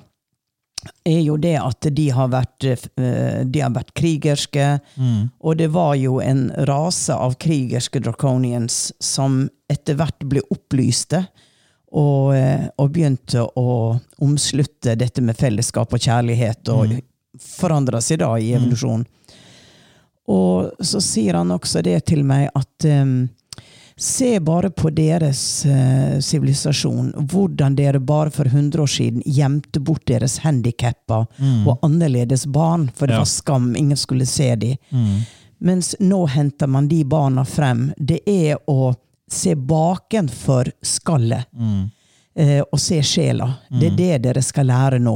er 1.07 1.21
jo 1.23 1.37
det 1.41 1.55
at 1.57 1.87
de 1.97 2.09
har 2.13 2.27
vært, 2.29 2.63
eh, 2.65 3.43
de 3.43 3.61
har 3.63 3.71
vært 3.73 3.93
krigerske. 3.97 4.79
Og 5.41 5.57
det 5.57 5.71
var 5.73 5.95
jo 5.95 6.19
en 6.21 6.51
rase 6.67 7.13
av 7.13 7.37
krigerske 7.41 7.99
draconians 8.03 8.91
som 8.99 9.49
etter 9.69 9.95
hvert 9.95 10.19
ble 10.29 10.43
opplyste. 10.51 11.25
Og, 11.95 12.33
eh, 12.35 12.65
og 12.77 12.89
begynte 12.91 13.45
å 13.55 13.99
omslutte 14.19 14.97
dette 14.99 15.21
med 15.23 15.37
fellesskap 15.39 15.93
og 15.95 15.99
kjærlighet, 16.03 16.67
og 16.73 16.97
forandra 17.39 18.01
seg 18.03 18.19
da 18.19 18.33
i 18.39 18.49
evolusjon. 18.57 19.05
Og 20.27 20.71
så 20.83 20.99
sier 21.03 21.37
han 21.37 21.51
også 21.53 21.81
det 21.85 21.99
til 22.09 22.23
meg 22.27 22.49
at 22.57 22.87
um, 22.89 23.29
Se 23.95 24.39
bare 24.43 24.73
på 24.75 24.89
deres 24.91 25.39
sivilisasjon. 25.63 26.21
sivilisasjon. 26.25 27.13
hvordan 27.31 27.75
dere 27.77 27.99
bare 28.03 28.29
for 28.29 28.43
100 28.49 28.81
år 28.83 28.89
siden 28.91 29.21
gjemte 29.23 29.79
bort 29.79 30.03
deres 30.05 30.39
handikappa 30.43 31.21
og 31.65 31.79
annerledes 31.81 32.43
barn, 32.45 32.89
for 32.93 33.07
det 33.07 33.13
Ja. 33.15 33.19
var 33.21 33.25
skam. 33.25 33.69
Ingen 33.75 33.95
skulle 33.95 34.25
se 34.27 34.53
dem. 34.55 34.75
Mens 35.61 35.95
nå 36.01 36.25
henter 36.27 36.67
man 36.67 36.89
de 36.89 37.03
barna 37.05 37.45
frem. 37.45 37.93
Det 37.97 38.19
er 38.27 38.57
å 38.67 38.93
se 39.31 39.55
bakenfor 39.55 40.71
skallet. 40.85 41.45
Eh, 42.35 42.61
og 42.71 42.79
se 42.79 42.99
sjela. 43.03 43.47
Det 43.71 43.87
er 43.93 43.95
det 43.97 44.17
dere 44.27 44.43
skal 44.43 44.67
lære 44.67 44.99
nå. 44.99 45.15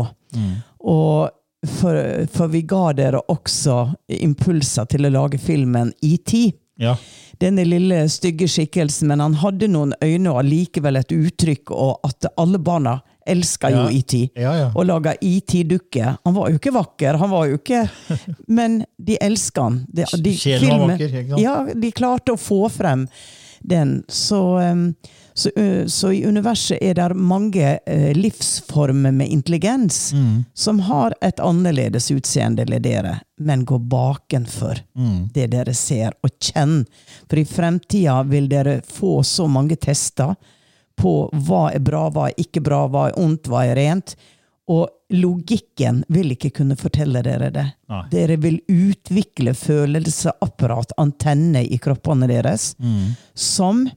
Og 0.79 1.29
for, 1.67 1.97
for 2.31 2.47
vi 2.47 2.61
ga 2.63 2.93
dere 2.95 3.19
også 3.27 3.81
impulser 4.23 4.87
til 4.87 5.05
å 5.09 5.11
lage 5.11 5.37
filmen 5.43 5.91
ET. 6.01 6.33
Ja. 6.79 6.93
Denne 7.39 7.65
lille 7.67 8.05
stygge 8.11 8.47
skikkelsen, 8.47 9.09
men 9.11 9.19
han 9.19 9.35
hadde 9.41 9.67
noen 9.71 9.91
øyne 10.03 10.31
og 10.31 10.39
allikevel 10.45 10.99
et 10.99 11.11
uttrykk, 11.11 11.73
og 11.75 12.07
at 12.07 12.29
alle 12.39 12.59
barna 12.63 13.01
elska 13.29 13.69
jo 13.71 13.81
Ja. 13.83 13.89
ET. 13.91 14.13
Ja, 14.39 14.53
ja. 14.55 14.69
Og 14.75 14.87
laga 14.87 15.13
ET-dukke. 15.21 16.15
Han 16.23 16.33
var 16.33 16.49
jo 16.49 16.55
ikke 16.59 16.73
vakker, 16.73 17.19
han 17.19 17.29
var 17.29 17.47
jo 17.51 17.59
ikke 17.59 17.83
Men 18.47 18.85
de 18.97 19.17
elska 19.21 19.61
han. 19.67 19.85
De, 19.91 20.05
de, 20.23 20.33
Sjelen 20.39 20.71
var 20.71 20.87
vakker? 20.87 21.37
Ja, 21.43 21.57
de 21.75 21.91
klarte 21.91 22.33
å 22.33 22.39
få 22.39 22.69
frem 22.71 23.05
den. 23.61 24.03
Så, 24.07 24.39
så, 25.33 25.49
så 25.87 26.11
i 26.11 26.25
universet 26.25 26.77
er 26.81 26.93
det 26.99 27.15
mange 27.15 27.77
livsformer 28.15 29.11
med 29.11 29.29
intelligens 29.29 30.13
Mm. 30.13 30.45
som 30.53 30.79
har 30.79 31.13
et 31.21 31.39
annerledes 31.39 32.11
utseende 32.11 32.65
enn 32.65 32.81
dere, 32.81 33.19
men 33.39 33.65
går 33.65 33.79
bakenfor 33.79 34.81
Mm. 34.97 35.29
det 35.33 35.47
dere 35.51 35.73
ser, 35.73 36.11
og 36.23 36.29
kjenner. 36.39 36.85
For 37.29 37.37
i 37.39 37.45
fremtida 37.45 38.23
vil 38.23 38.47
dere 38.49 38.81
få 38.81 39.23
så 39.23 39.47
mange 39.49 39.75
tester 39.75 40.35
på 40.99 41.29
hva 41.31 41.69
er 41.73 41.79
bra, 41.79 42.09
hva 42.09 42.27
er 42.29 42.35
ikke 42.43 42.61
bra, 42.61 42.87
hva 42.87 43.07
er 43.09 43.19
ondt, 43.19 43.47
hva 43.47 43.65
er 43.65 43.75
rent. 43.75 44.15
Og 44.69 44.89
logikken 45.17 46.03
vil 46.13 46.35
ikke 46.35 46.51
kunne 46.59 46.75
fortelle 46.77 47.23
dere 47.25 47.47
det. 47.53 47.65
Nei. 47.89 48.03
Dere 48.11 48.35
vil 48.37 48.59
utvikle 48.69 49.55
følelsesapparat, 49.57 50.91
antenner 51.01 51.65
i 51.65 51.79
kroppene 51.81 52.27
deres, 52.29 52.75
Mm. 52.79 53.15
som 53.33 53.89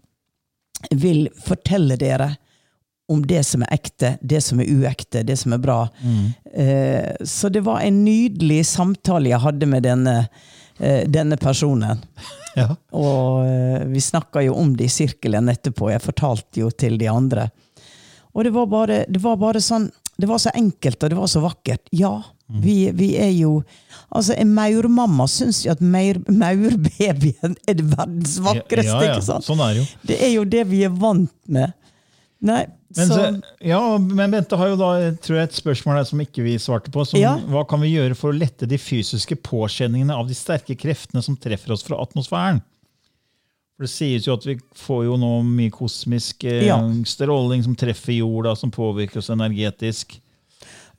vil 0.91 1.29
fortelle 1.45 1.97
dere 2.01 2.37
om 3.09 3.21
det 3.27 3.43
som 3.45 3.63
er 3.63 3.75
ekte, 3.77 4.15
det 4.23 4.41
som 4.43 4.61
er 4.61 4.71
uekte, 4.73 5.23
det 5.27 5.37
som 5.39 5.53
er 5.53 5.59
bra. 5.59 5.89
Eh, 6.55 7.13
så 7.25 7.51
det 7.53 7.61
var 7.67 7.81
en 7.85 8.05
nydelig 8.05 8.65
samtale 8.67 9.29
jeg 9.29 9.41
hadde 9.45 9.67
med 9.69 9.83
denne, 9.83 10.29
eh, 10.81 11.05
denne 11.07 11.37
personen. 11.37 12.03
Ja. 12.55 12.67
Og 12.93 13.47
eh, 13.49 13.85
vi 13.89 14.01
snakka 14.05 14.43
jo 14.45 14.53
om 14.61 14.75
det 14.77 14.85
i 14.85 14.89
sirkelen 14.93 15.49
etterpå. 15.49 15.87
Jeg 15.89 16.03
fortalte 16.05 16.61
jo 16.61 16.67
til 16.69 16.99
de 17.01 17.07
andre. 17.09 17.47
Og 18.37 18.45
det 18.45 18.51
var 18.53 18.67
bare, 18.69 18.99
det 19.09 19.23
var 19.25 19.39
bare 19.41 19.61
sånn 19.65 19.87
Det 20.20 20.29
var 20.29 20.38
så 20.42 20.53
enkelt, 20.55 21.01
og 21.03 21.11
det 21.11 21.18
var 21.18 21.31
så 21.31 21.40
vakkert. 21.42 21.87
Ja, 21.96 22.14
vi, 22.53 22.90
vi 22.92 23.14
er 23.16 23.31
jo 23.33 23.62
Altså, 24.12 24.35
en 24.37 24.51
maurmamma 24.53 25.25
syns 25.31 25.62
jo 25.64 25.72
at 25.72 25.81
maur, 25.81 26.18
maurbabyen 26.29 27.55
er 27.64 27.79
det 27.79 27.87
verdens 27.94 28.35
vakreste, 28.44 28.92
ja, 28.92 28.98
ja. 29.07 29.14
ikke 29.14 29.25
sant? 29.25 29.46
Sånn 29.46 29.62
er 29.64 29.79
det 29.79 29.81
jo. 29.81 29.87
Det 30.11 30.18
er 30.20 30.33
jo 30.35 30.42
det 30.53 30.66
vi 30.68 30.83
er 30.85 30.92
vant 30.92 31.33
med. 31.48 31.72
Nei, 32.42 32.66
Men, 32.92 33.07
så, 33.09 33.14
så, 33.14 33.55
ja, 33.64 33.81
men 34.03 34.35
Bente 34.35 34.59
har 34.59 34.72
jo 34.72 34.77
da 34.77 34.90
tror 35.22 35.38
jeg, 35.38 35.48
et 35.48 35.57
spørsmål 35.57 36.01
her 36.01 36.09
som 36.11 36.20
ikke 36.20 36.44
vi 36.44 36.59
svarte 36.61 36.92
på. 36.92 37.07
Som, 37.09 37.22
Ja. 37.22 37.37
Hva 37.48 37.62
kan 37.70 37.81
vi 37.81 37.94
gjøre 37.94 38.18
for 38.18 38.35
å 38.35 38.37
lette 38.37 38.68
de 38.68 38.77
fysiske 38.77 39.38
påkjenningene 39.46 40.16
av 40.18 40.29
de 40.29 40.37
sterke 40.37 40.77
kreftene 40.77 41.22
som 41.25 41.38
treffer 41.40 41.72
oss 41.72 41.87
fra 41.87 42.03
atmosfæren? 42.05 42.61
For 43.83 43.88
Det 43.88 43.90
sies 43.97 44.27
jo 44.29 44.37
at 44.38 44.45
vi 44.47 44.55
får 44.79 45.05
jo 45.09 45.16
nå 45.18 45.29
mye 45.42 45.71
kosmisk 45.75 46.45
eh, 46.47 46.68
Ja. 46.68 46.77
stråling 47.05 47.64
som 47.64 47.75
treffer 47.75 48.12
jorda, 48.14 48.55
som 48.57 48.71
påvirker 48.71 49.18
oss 49.18 49.31
energetisk. 49.35 50.21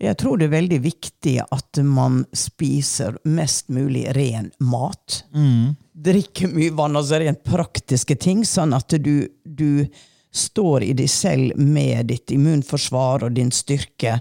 jeg 0.03 0.17
tror 0.17 0.37
det 0.37 0.49
er 0.49 0.59
veldig 0.59 0.79
viktig 0.83 1.37
at 1.49 1.79
man 1.87 2.25
spiser 2.35 3.15
mest 3.23 3.69
mulig 3.69 4.03
ren 4.17 4.51
mat. 4.59 5.23
Drikker 5.95 6.51
mye 6.51 6.71
vann, 6.75 6.97
altså 6.99 7.21
rent 7.21 7.43
praktiske 7.47 8.17
ting, 8.19 8.43
sånn 8.43 8.73
at 8.75 8.89
du, 8.99 9.29
du 9.45 9.85
står 10.33 10.83
i 10.83 10.93
deg 10.93 11.07
selv 11.09 11.55
med 11.57 12.07
ditt 12.11 12.31
immunforsvar 12.35 13.23
og 13.23 13.31
din 13.37 13.51
styrke. 13.51 14.19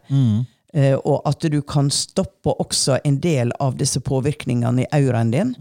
Eh, 0.75 0.95
og 1.05 1.23
at 1.27 1.41
du 1.51 1.59
kan 1.63 1.91
stoppe 1.91 2.55
også 2.63 3.01
en 3.05 3.19
del 3.21 3.51
av 3.59 3.75
disse 3.77 3.99
påvirkningene 4.01 4.85
i 4.87 4.91
auraen 5.03 5.31
din. 5.35 5.55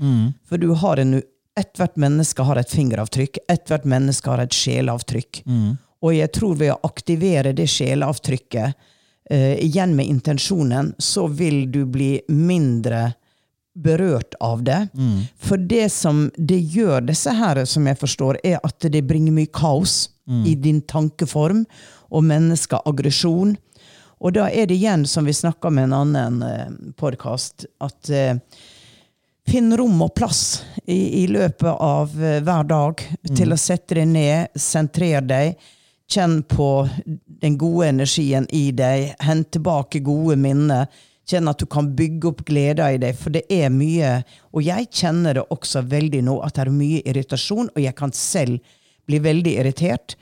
For 0.45 0.57
du 0.61 0.75
har 0.75 0.97
en 1.01 1.17
Ethvert 1.59 1.97
menneske 1.99 2.43
har 2.47 2.55
et 2.55 2.71
fingeravtrykk. 2.71 3.37
Ethvert 3.51 3.85
menneske 3.85 4.29
har 4.29 4.39
et 4.39 4.53
sjelavtrykk. 4.55 5.43
Og 6.01 6.15
jeg 6.15 6.31
tror 6.31 6.55
ved 6.55 6.71
å 6.73 6.79
aktivere 6.87 7.53
det 7.53 7.67
sjelavtrykket, 7.69 8.73
eh, 9.29 9.57
igjen 9.59 9.95
med 9.95 10.07
intensjonen, 10.07 10.93
så 10.97 11.27
vil 11.27 11.71
du 11.71 11.85
bli 11.85 12.21
mindre 12.27 13.13
berørt 13.75 14.33
av 14.41 14.63
det. 14.63 14.89
For 15.37 15.57
det 15.57 15.91
som 15.91 16.31
det 16.37 16.59
gjør 16.73 17.05
disse 17.07 17.31
her, 17.31 17.65
som 17.65 17.85
jeg 17.87 17.97
forstår, 17.99 18.37
er 18.43 18.59
at 18.63 18.79
det 18.79 19.07
bringer 19.07 19.31
mye 19.31 19.47
kaos 19.47 20.09
i 20.45 20.55
din 20.55 20.81
tankeform 20.81 21.65
og 22.11 22.23
menneskeaggresjon. 22.23 23.57
Og 24.21 24.33
da 24.33 24.49
er 24.49 24.67
det 24.67 24.75
igjen, 24.75 25.05
som 25.07 25.25
vi 25.25 25.33
snakka 25.33 25.69
med 25.69 25.83
en 25.89 25.93
annen 25.93 26.43
eh, 26.43 26.93
podkast, 26.95 27.65
at 27.81 28.09
eh, 28.09 28.35
Finn 29.49 29.73
rom 29.77 30.01
og 30.05 30.13
plass 30.15 30.63
i, 30.85 31.23
i 31.23 31.27
løpet 31.27 31.71
av 31.81 32.11
eh, 32.21 32.41
hver 32.45 32.67
dag 32.69 33.03
til 33.35 33.53
å 33.53 33.59
sette 33.59 33.97
deg 33.97 34.09
ned, 34.11 34.59
sentrere 34.59 35.23
deg, 35.25 35.63
kjenn 36.11 36.41
på 36.43 36.67
den 37.41 37.55
gode 37.59 37.87
energien 37.89 38.45
i 38.53 38.69
deg, 38.75 39.15
hent 39.23 39.51
tilbake 39.55 40.03
gode 40.05 40.37
minner. 40.39 40.91
Kjenn 41.31 41.47
at 41.47 41.61
du 41.61 41.67
kan 41.69 41.87
bygge 41.95 42.31
opp 42.31 42.43
gleden 42.47 42.97
i 42.97 42.99
deg, 43.01 43.15
for 43.15 43.31
det 43.31 43.45
er 43.53 43.69
mye 43.71 44.23
Og 44.51 44.65
jeg 44.65 44.89
kjenner 44.89 45.37
det 45.37 45.43
også 45.53 45.83
veldig 45.87 46.23
nå, 46.27 46.39
at 46.43 46.57
det 46.57 46.65
er 46.65 46.73
mye 46.75 47.01
irritasjon, 47.07 47.69
og 47.71 47.81
jeg 47.81 47.95
kan 47.97 48.11
selv 48.15 48.59
bli 49.07 49.19
veldig 49.23 49.53
irritert. 49.61 50.17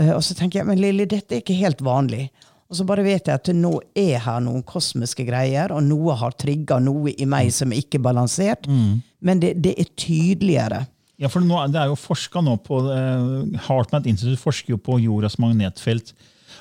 Eh, 0.00 0.12
og 0.14 0.22
så 0.24 0.36
tenker 0.36 0.60
jeg 0.60 0.68
men 0.68 0.80
Lilly, 0.80 1.06
dette 1.08 1.36
er 1.36 1.44
ikke 1.44 1.58
helt 1.60 1.84
vanlig. 1.84 2.28
Og 2.70 2.78
så 2.78 2.86
bare 2.86 3.02
vet 3.02 3.26
jeg 3.26 3.34
at 3.34 3.50
nå 3.56 3.72
er 3.98 4.20
her 4.22 4.42
noen 4.44 4.62
kosmiske 4.62 5.24
greier, 5.26 5.72
og 5.74 5.82
noe 5.82 6.14
har 6.20 6.36
trigga 6.38 6.78
noe 6.82 7.10
i 7.10 7.26
meg 7.26 7.50
som 7.54 7.74
er 7.74 7.82
ikke 7.82 7.98
balansert. 8.02 8.68
Men 8.70 9.42
det, 9.42 9.56
det 9.64 9.74
er 9.74 9.90
tydeligere. 9.98 10.84
Ja, 11.20 11.28
for 11.28 11.44
nå, 11.44 11.58
Det 11.68 11.80
er 11.82 11.90
jo 11.90 11.98
forska 12.00 12.40
nå 12.40 12.54
på 12.64 12.78
uh, 12.86 13.42
Heartmouth 13.66 14.08
Institute 14.08 14.40
forsker 14.40 14.76
jo 14.76 14.78
på 14.80 15.00
jordas 15.02 15.36
magnetfelt. 15.42 16.14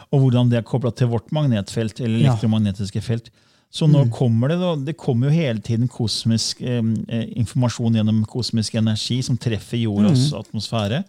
Og 0.09 0.25
hvordan 0.25 0.49
det 0.49 0.59
er 0.59 0.65
kobla 0.65 0.91
til 0.91 1.11
vårt 1.13 1.29
magnetfelt, 1.35 2.01
eller 2.01 2.25
elektromagnetiske 2.25 3.03
felt. 3.05 3.29
Så 3.71 3.85
nå 3.85 3.99
kommer 4.09 4.49
det 4.49 4.55
da, 4.57 4.71
det 4.75 4.95
kommer 4.97 5.29
jo 5.29 5.35
hele 5.37 5.61
tiden 5.61 5.87
kosmisk 5.87 6.57
eh, 6.65 6.79
informasjon 7.37 7.99
gjennom 7.99 8.23
kosmisk 8.25 8.73
energi 8.79 9.19
som 9.21 9.37
treffer 9.37 9.77
jordas 9.77 10.31
atmosfære. 10.33 11.03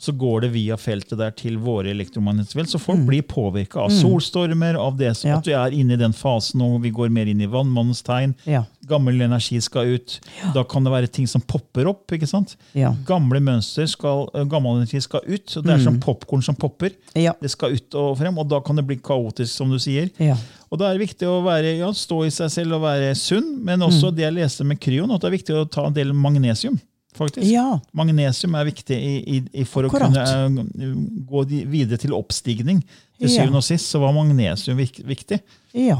Så 0.00 0.14
går 0.16 0.40
det 0.46 0.50
via 0.54 0.78
feltet 0.80 1.18
der 1.20 1.30
til 1.36 1.58
våre 1.60 1.90
elektromagnetiske. 1.92 2.64
Så 2.72 2.80
folk 2.80 3.04
blir 3.06 3.22
påvirka 3.28 3.82
av 3.84 3.92
solstormer, 3.92 4.74
av 4.80 4.96
det 4.96 5.12
som 5.20 5.28
Ja. 5.30 5.36
at 5.36 5.46
vi 5.46 5.52
er 5.52 5.70
inne 5.76 5.92
i 5.98 6.00
den 6.00 6.12
fasen 6.16 6.58
nå 6.62 6.80
vi 6.80 6.90
går 6.96 7.10
mer 7.12 7.26
inn 7.28 7.40
i 7.44 7.46
vannmannens 7.46 8.00
tegn. 8.02 8.34
Ja. 8.48 8.64
Gammel 8.88 9.20
energi 9.20 9.60
skal 9.64 9.94
ut. 9.94 10.18
Da 10.54 10.62
kan 10.64 10.84
det 10.86 10.92
være 10.92 11.10
ting 11.12 11.26
som 11.28 11.40
popper 11.40 11.86
opp. 11.90 12.10
ikke 12.16 12.26
sant? 12.28 12.56
Ja. 12.74 12.94
Gamle 13.06 13.40
mønster 13.44 13.86
skal, 13.86 14.26
øh, 14.34 14.46
gammel 14.50 14.78
energi 14.80 15.00
skal 15.04 15.20
ut. 15.26 15.56
og 15.56 15.64
Det 15.64 15.74
er 15.74 15.82
som 15.84 16.00
popkorn 16.00 16.42
som 16.44 16.54
popper. 16.58 16.90
Ja. 17.14 17.32
Det 17.40 17.50
skal 17.50 17.74
ut 17.76 17.94
og 17.94 18.16
frem, 18.18 18.38
og 18.38 18.48
da 18.48 18.60
kan 18.60 18.76
det 18.76 18.86
bli 18.86 18.96
kaotisk, 18.96 19.52
som 19.52 19.70
du 19.70 19.78
sier. 19.78 20.10
Ja. 20.18 20.36
Og 20.70 20.78
Da 20.78 20.90
er 20.90 20.98
det 20.98 21.06
viktig 21.08 21.26
å 21.28 21.42
være, 21.44 21.78
ja, 21.78 21.88
stå 21.92 22.24
i 22.26 22.30
seg 22.30 22.50
selv 22.50 22.74
og 22.76 22.82
være 22.82 23.14
sunn, 23.16 23.58
men 23.64 23.80
også 23.80 24.10
det 24.14 24.24
jeg 24.26 24.34
leste 24.36 24.64
med 24.64 24.78
kryon, 24.80 25.10
at 25.14 25.20
det 25.22 25.28
er 25.30 25.36
viktig 25.38 25.54
å 25.56 25.68
ta 25.70 25.86
en 25.86 25.92
del 25.96 26.12
magnesium. 26.12 26.78
faktisk. 27.18 27.46
Ja. 27.50 27.80
Magnesium 27.96 28.54
er 28.54 28.64
viktig 28.68 28.94
i, 28.94 29.14
i, 29.38 29.42
i 29.54 29.64
for 29.64 29.82
å 29.82 29.90
kunne 29.90 30.22
uh, 30.22 30.94
gå 31.26 31.40
videre 31.66 31.98
til 31.98 32.12
oppstigning. 32.14 32.82
Til 33.18 33.26
Ja. 33.28 33.40
syvende 33.42 33.56
og 33.58 33.64
sist 33.64 33.90
så 33.90 33.98
var 33.98 34.12
magnesium 34.14 34.76
vik, 34.78 35.00
viktig. 35.04 35.40
ja. 35.74 35.98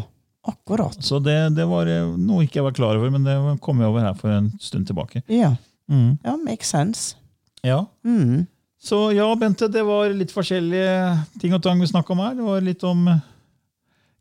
Akkurat. 0.49 0.97
Så 1.05 1.19
det, 1.23 1.37
det 1.57 1.67
var 1.69 1.89
noe 1.89 2.17
noe 2.17 2.45
ikke 2.47 2.61
jeg 2.61 2.67
var 2.69 2.77
klar 2.77 2.97
over, 2.99 3.11
men 3.13 3.25
det 3.27 3.37
kom 3.65 3.81
jeg 3.83 3.91
over 3.91 4.07
her 4.07 4.15
for 4.19 4.33
en 4.33 4.51
stund 4.63 4.89
tilbake. 4.89 5.23
Ja. 5.29 5.55
Mm. 5.89 6.19
ja, 6.25 6.37
makes 6.45 6.69
sense. 6.73 7.17
Ja. 7.65 7.83
Mm. 8.05 8.47
Så 8.81 9.09
ja, 9.17 9.27
Bente, 9.41 9.67
det 9.73 9.83
var 9.85 10.13
litt 10.15 10.31
forskjellige 10.33 10.95
ting 11.43 11.53
og 11.57 11.63
tang 11.65 11.81
vi 11.83 11.89
snakka 11.91 12.15
om 12.15 12.21
her. 12.23 12.37
Det 12.39 12.47
var 12.47 12.65
litt 12.65 12.85
om 12.87 13.09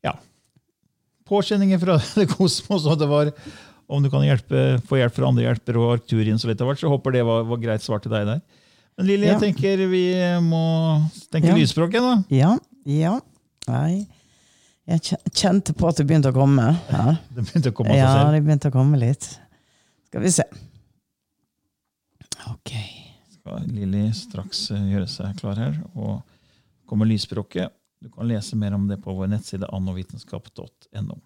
ja, 0.03 0.13
påkjenninger 1.29 1.79
fra 1.81 1.97
det 2.17 2.27
kosmos, 2.31 2.87
og 2.89 2.99
det 2.99 3.09
var 3.11 3.31
om 3.87 4.03
du 4.03 4.09
kan 4.11 4.25
hjelpe, 4.25 4.81
få 4.89 4.97
hjelp 4.99 5.15
fra 5.15 5.29
andre 5.29 5.45
hjelpere 5.45 5.79
og 5.79 5.93
Arcturien, 5.95 6.39
så 6.41 6.49
litt 6.49 6.59
av 6.59 6.67
hvert, 6.67 6.81
så 6.81 6.89
håper 6.91 7.13
det 7.15 7.21
var, 7.27 7.45
var 7.47 7.61
greit 7.61 7.85
svar 7.85 8.01
til 8.03 8.11
deg 8.11 8.25
der. 8.27 8.41
Men 8.97 9.07
Lilly, 9.07 9.27
Ja. 9.29 9.37
jeg 9.37 9.53
tenker 9.53 9.83
vi 9.87 10.03
må 10.43 10.63
tenke 11.31 11.53
Ja. 11.53 11.55
lysspråket, 11.55 12.01
da. 12.03 12.15
Ja. 12.33 12.57
Ja. 12.83 13.19
Nei. 13.69 14.07
Jeg 14.87 15.17
kjente 15.35 15.73
på 15.75 15.89
at 15.89 15.97
det 15.99 16.05
begynte 16.07 16.31
å 16.31 16.35
komme 16.35 16.69
her. 16.87 17.17
Det 17.35 17.43
begynte 17.43 17.73
å 17.73 17.75
komme 17.75 17.95
Ja, 17.97 18.07
seg 18.07 18.21
selv. 18.21 18.35
det 18.37 18.43
begynte 18.45 18.69
å 18.71 18.75
komme 18.75 18.99
litt. 19.01 19.25
Skal 20.07 20.23
vi 20.23 20.31
se. 20.31 20.45
Ok. 22.47 22.71
Skal 23.35 23.65
Lilly 23.67 24.05
straks 24.15 24.61
eh, 24.71 24.85
gjøre 24.93 25.09
seg 25.11 25.35
klar 25.41 25.59
her, 25.59 25.75
og 25.99 26.21
kommer 26.87 27.09
lysspråket. 27.09 27.73
Du 27.99 28.07
kan 28.13 28.29
lese 28.29 28.55
mer 28.55 28.77
om 28.77 28.85
det 28.87 28.99
på 29.03 29.11
vår 29.17 29.27
nettside 29.33 29.67
annovitenskap.no. 29.75 31.19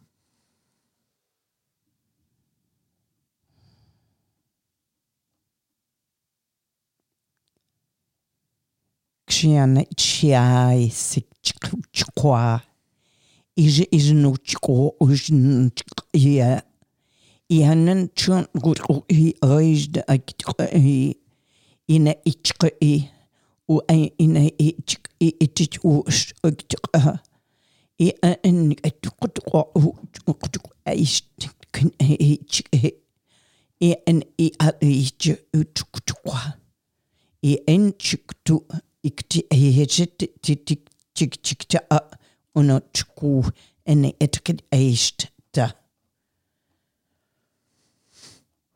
Ksiane 9.32 9.86
tjai 9.98 10.90
sik 10.94 11.28
tjkwa. 11.94 12.60
Ije 13.56 13.86
ijnu 13.92 14.38
tjko 14.38 14.96
ujnu 15.00 15.70
tjkwa. 15.70 16.62
Ianen 17.50 18.08
tjön 18.16 18.46
gur 18.54 18.78
i 19.10 19.34
öjd 19.44 20.04
i 20.76 21.16
ina 21.88 22.14
itjka 22.26 22.70
i 22.82 23.04
u 23.68 23.80
ina 24.18 24.50
itjk 24.58 25.10
i 25.20 25.34
itjk 25.40 25.80
u 25.84 26.04
tjkwa. 26.70 27.18
I 28.00 28.12
en 28.24 28.76
tjkwa 29.02 29.64
u 29.76 29.96
tjkwa 30.14 30.94
i 33.80 33.96
en 34.06 34.24
i 34.38 34.52
a 34.60 34.72
itjk 34.82 35.40
u 35.54 35.64
tjkwa. 35.64 36.62
i 37.42 37.58
en 37.68 37.92
chiktu 37.98 38.62
ikti 39.04 39.44
ehechet 39.50 40.18
titik 40.42 40.90
chik 41.16 41.42
chikta 41.44 41.80
a 41.90 42.00
en 42.56 44.06
etiket 44.20 44.62
eist 44.74 45.28
da. 45.56 45.72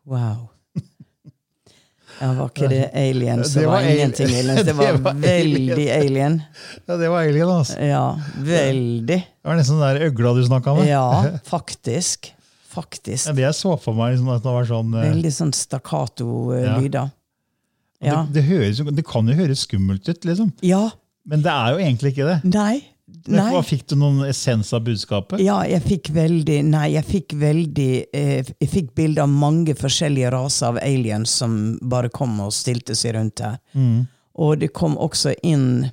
Wow. 0.06 0.50
Ja, 2.16 2.30
var 2.32 2.48
ikke 2.48 2.70
det 2.72 2.84
alien 2.96 3.42
som 3.44 3.60
Det 3.60 3.68
var, 3.68 3.82
var 3.82 3.90
ingenting 3.92 4.30
aliens? 4.32 4.60
Det 4.64 4.66
det 4.70 4.76
var, 4.78 5.00
var 5.04 5.18
veldig 5.20 5.88
alien. 5.92 6.38
Ja, 6.86 6.98
det 7.02 7.10
var 7.12 7.26
alien, 7.28 7.50
altså. 7.52 7.80
Ja, 7.84 8.06
veldig. 8.40 9.18
Det 9.20 9.50
var 9.50 9.60
nesten 9.60 9.82
den 9.82 9.84
der 9.98 10.08
øgla 10.08 10.32
du 10.38 10.42
snakka 10.48 10.78
med. 10.78 10.88
Ja, 10.88 11.06
faktisk. 11.56 12.32
Faktisk. 12.72 13.28
Ja, 13.28 13.36
det 13.36 13.44
jeg 13.44 13.58
så 13.58 13.76
for 13.80 13.98
meg, 13.98 14.16
liksom, 14.16 14.32
at 14.32 14.44
det 14.46 14.56
var 14.56 14.66
sånn 14.68 14.96
eh, 14.96 15.10
Veldig 15.10 15.34
sånn 15.36 15.54
stakkato-lyder. 15.56 17.12
Ja. 18.04 18.24
det, 18.28 18.36
det, 18.36 18.44
høres, 18.48 18.82
det 18.96 19.06
kan 19.08 19.28
jo 19.32 19.36
høres 19.36 19.64
skummelt 19.68 20.08
ut, 20.08 20.28
liksom. 20.28 20.52
ja. 20.64 20.86
Men 21.26 21.42
det 21.42 21.50
er 21.50 21.72
jo 21.74 21.80
egentlig 21.82 22.12
ikke 22.14 22.28
det. 22.28 22.36
Nei. 22.54 22.76
Nei. 23.06 23.52
Hva 23.54 23.62
Fikk 23.62 23.84
du 23.92 23.96
noen 24.02 24.24
essens 24.26 24.72
av 24.74 24.82
budskapet? 24.88 25.38
Ja, 25.44 25.60
jeg 25.70 25.84
fikk 25.86 26.10
veldig 26.16 26.56
Nei, 26.66 26.88
jeg 26.96 27.06
fikk 27.06 27.36
veldig 27.38 27.90
eh, 28.10 28.48
Jeg 28.64 28.70
fikk 28.72 28.88
bilde 28.98 29.22
av 29.22 29.30
mange 29.30 29.76
forskjellige 29.78 30.32
raser 30.34 30.72
av 30.72 30.80
aliens 30.82 31.36
som 31.44 31.76
bare 31.86 32.10
kom 32.10 32.40
og 32.42 32.54
stilte 32.56 32.98
seg 32.98 33.14
rundt 33.18 33.44
her. 33.46 33.60
Og 34.42 34.58
det 34.60 34.72
kom 34.74 34.98
også 34.98 35.36
inn 35.46 35.86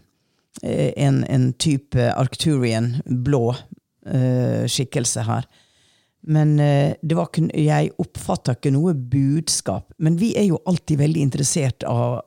eh, 0.62 0.92
en, 0.96 1.20
en 1.28 1.50
type 1.52 2.08
Arcturian, 2.16 2.94
blå 3.04 3.52
eh, 4.08 4.64
skikkelse 4.64 5.26
her. 5.28 5.46
Men 6.22 6.56
eh, 6.60 6.94
det 7.02 7.18
var 7.18 7.28
ikke, 7.28 7.48
jeg 7.58 7.92
oppfatta 8.02 8.56
ikke 8.56 8.72
noe 8.74 8.94
budskap. 8.94 9.90
Men 9.98 10.16
vi 10.20 10.32
er 10.38 10.48
jo 10.48 10.60
alltid 10.66 11.02
veldig 11.02 11.28
interessert 11.28 11.86
av 11.88 12.22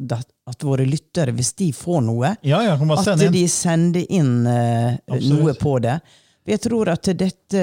at, 0.48 0.64
våre 0.64 0.86
lyttere, 0.86 1.34
hvis 1.36 1.54
de 1.58 1.72
får 1.74 2.02
noe, 2.06 2.36
Ja, 2.46 2.60
ja, 2.64 2.76
at 2.78 3.24
de 3.34 3.48
sender 3.50 4.06
inn 4.14 4.46
uh, 4.46 4.94
noe 5.22 5.56
på 5.58 5.80
det. 5.82 6.00
Jeg 6.46 6.62
tror 6.62 6.92
at 6.94 7.10
dette 7.18 7.62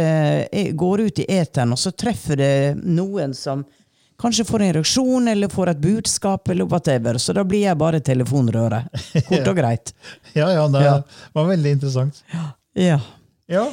er, 0.50 0.72
går 0.74 1.04
ut 1.06 1.20
i 1.22 1.26
eteren, 1.30 1.72
og 1.76 1.78
så 1.78 1.92
treffer 1.94 2.40
det 2.40 2.54
noen 2.82 3.34
som 3.38 3.62
kanskje 4.22 4.44
får 4.46 4.62
en 4.66 4.72
reaksjon 4.76 5.28
eller 5.30 5.50
får 5.50 5.70
et 5.72 5.80
budskap, 5.82 6.48
eller 6.50 6.66
whatever. 6.70 7.18
Så 7.18 7.34
da 7.34 7.44
blir 7.46 7.64
jeg 7.68 7.78
bare 7.78 8.00
telefonrøret. 8.02 8.90
Kort 9.28 9.48
og 9.52 9.56
greit. 9.58 9.94
Ja, 10.34 10.50
ja, 10.54 10.66
det 10.70 10.82
Ja. 10.84 10.96
var 11.38 11.48
veldig 11.54 11.76
interessant. 11.78 12.22
Ja. 12.74 12.98
Ja, 13.52 13.66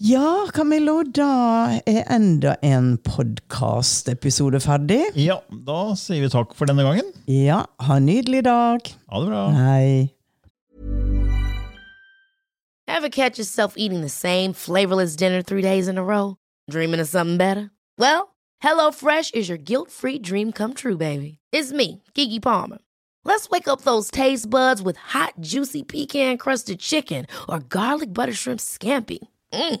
Ja, 0.00 0.46
Camillo, 0.56 1.02
da 1.04 1.76
er 1.86 2.06
enda 2.08 2.54
en 2.64 2.94
podkastepisode 3.04 4.60
ferdig. 4.64 5.10
ja, 5.14 5.36
da 5.66 5.94
sier 5.94 6.22
vi 6.24 6.30
takk 6.32 6.54
for 6.56 6.64
denne 6.70 6.86
gangen. 6.86 7.10
Ja, 7.28 7.66
ha 7.84 7.98
en 8.00 8.06
nydelig 8.08 8.40
dag. 8.46 8.80
Ha 9.12 9.20
det 9.20 9.28
bra. 9.28 9.42
Hei. 9.52 10.08
Ever 12.88 13.10
catch 13.10 13.38
yourself 13.38 13.74
eating 13.76 14.00
the 14.00 14.08
same 14.08 14.54
flavorless 14.54 15.16
dinner 15.16 15.42
three 15.42 15.62
days 15.62 15.86
in 15.86 15.98
a 15.98 16.02
row? 16.02 16.36
Dreaming 16.70 17.00
of 17.00 17.08
something 17.08 17.36
better? 17.36 17.70
Well, 17.98 18.34
HelloFresh 18.64 19.34
is 19.34 19.48
your 19.50 19.58
guilt 19.58 19.90
free 19.90 20.18
dream 20.18 20.50
come 20.50 20.72
true, 20.74 20.96
baby. 20.96 21.38
It's 21.52 21.72
me, 21.72 22.02
Gigi 22.14 22.40
Palmer. 22.40 22.78
Let's 23.24 23.50
wake 23.50 23.68
up 23.68 23.82
those 23.82 24.10
taste 24.10 24.48
buds 24.48 24.80
with 24.82 24.96
hot, 24.96 25.34
juicy 25.40 25.82
pecan 25.82 26.38
crusted 26.38 26.80
chicken 26.80 27.26
or 27.50 27.58
garlic 27.60 28.14
butter 28.14 28.32
shrimp 28.32 28.60
scampi. 28.60 29.18
Mm. 29.52 29.80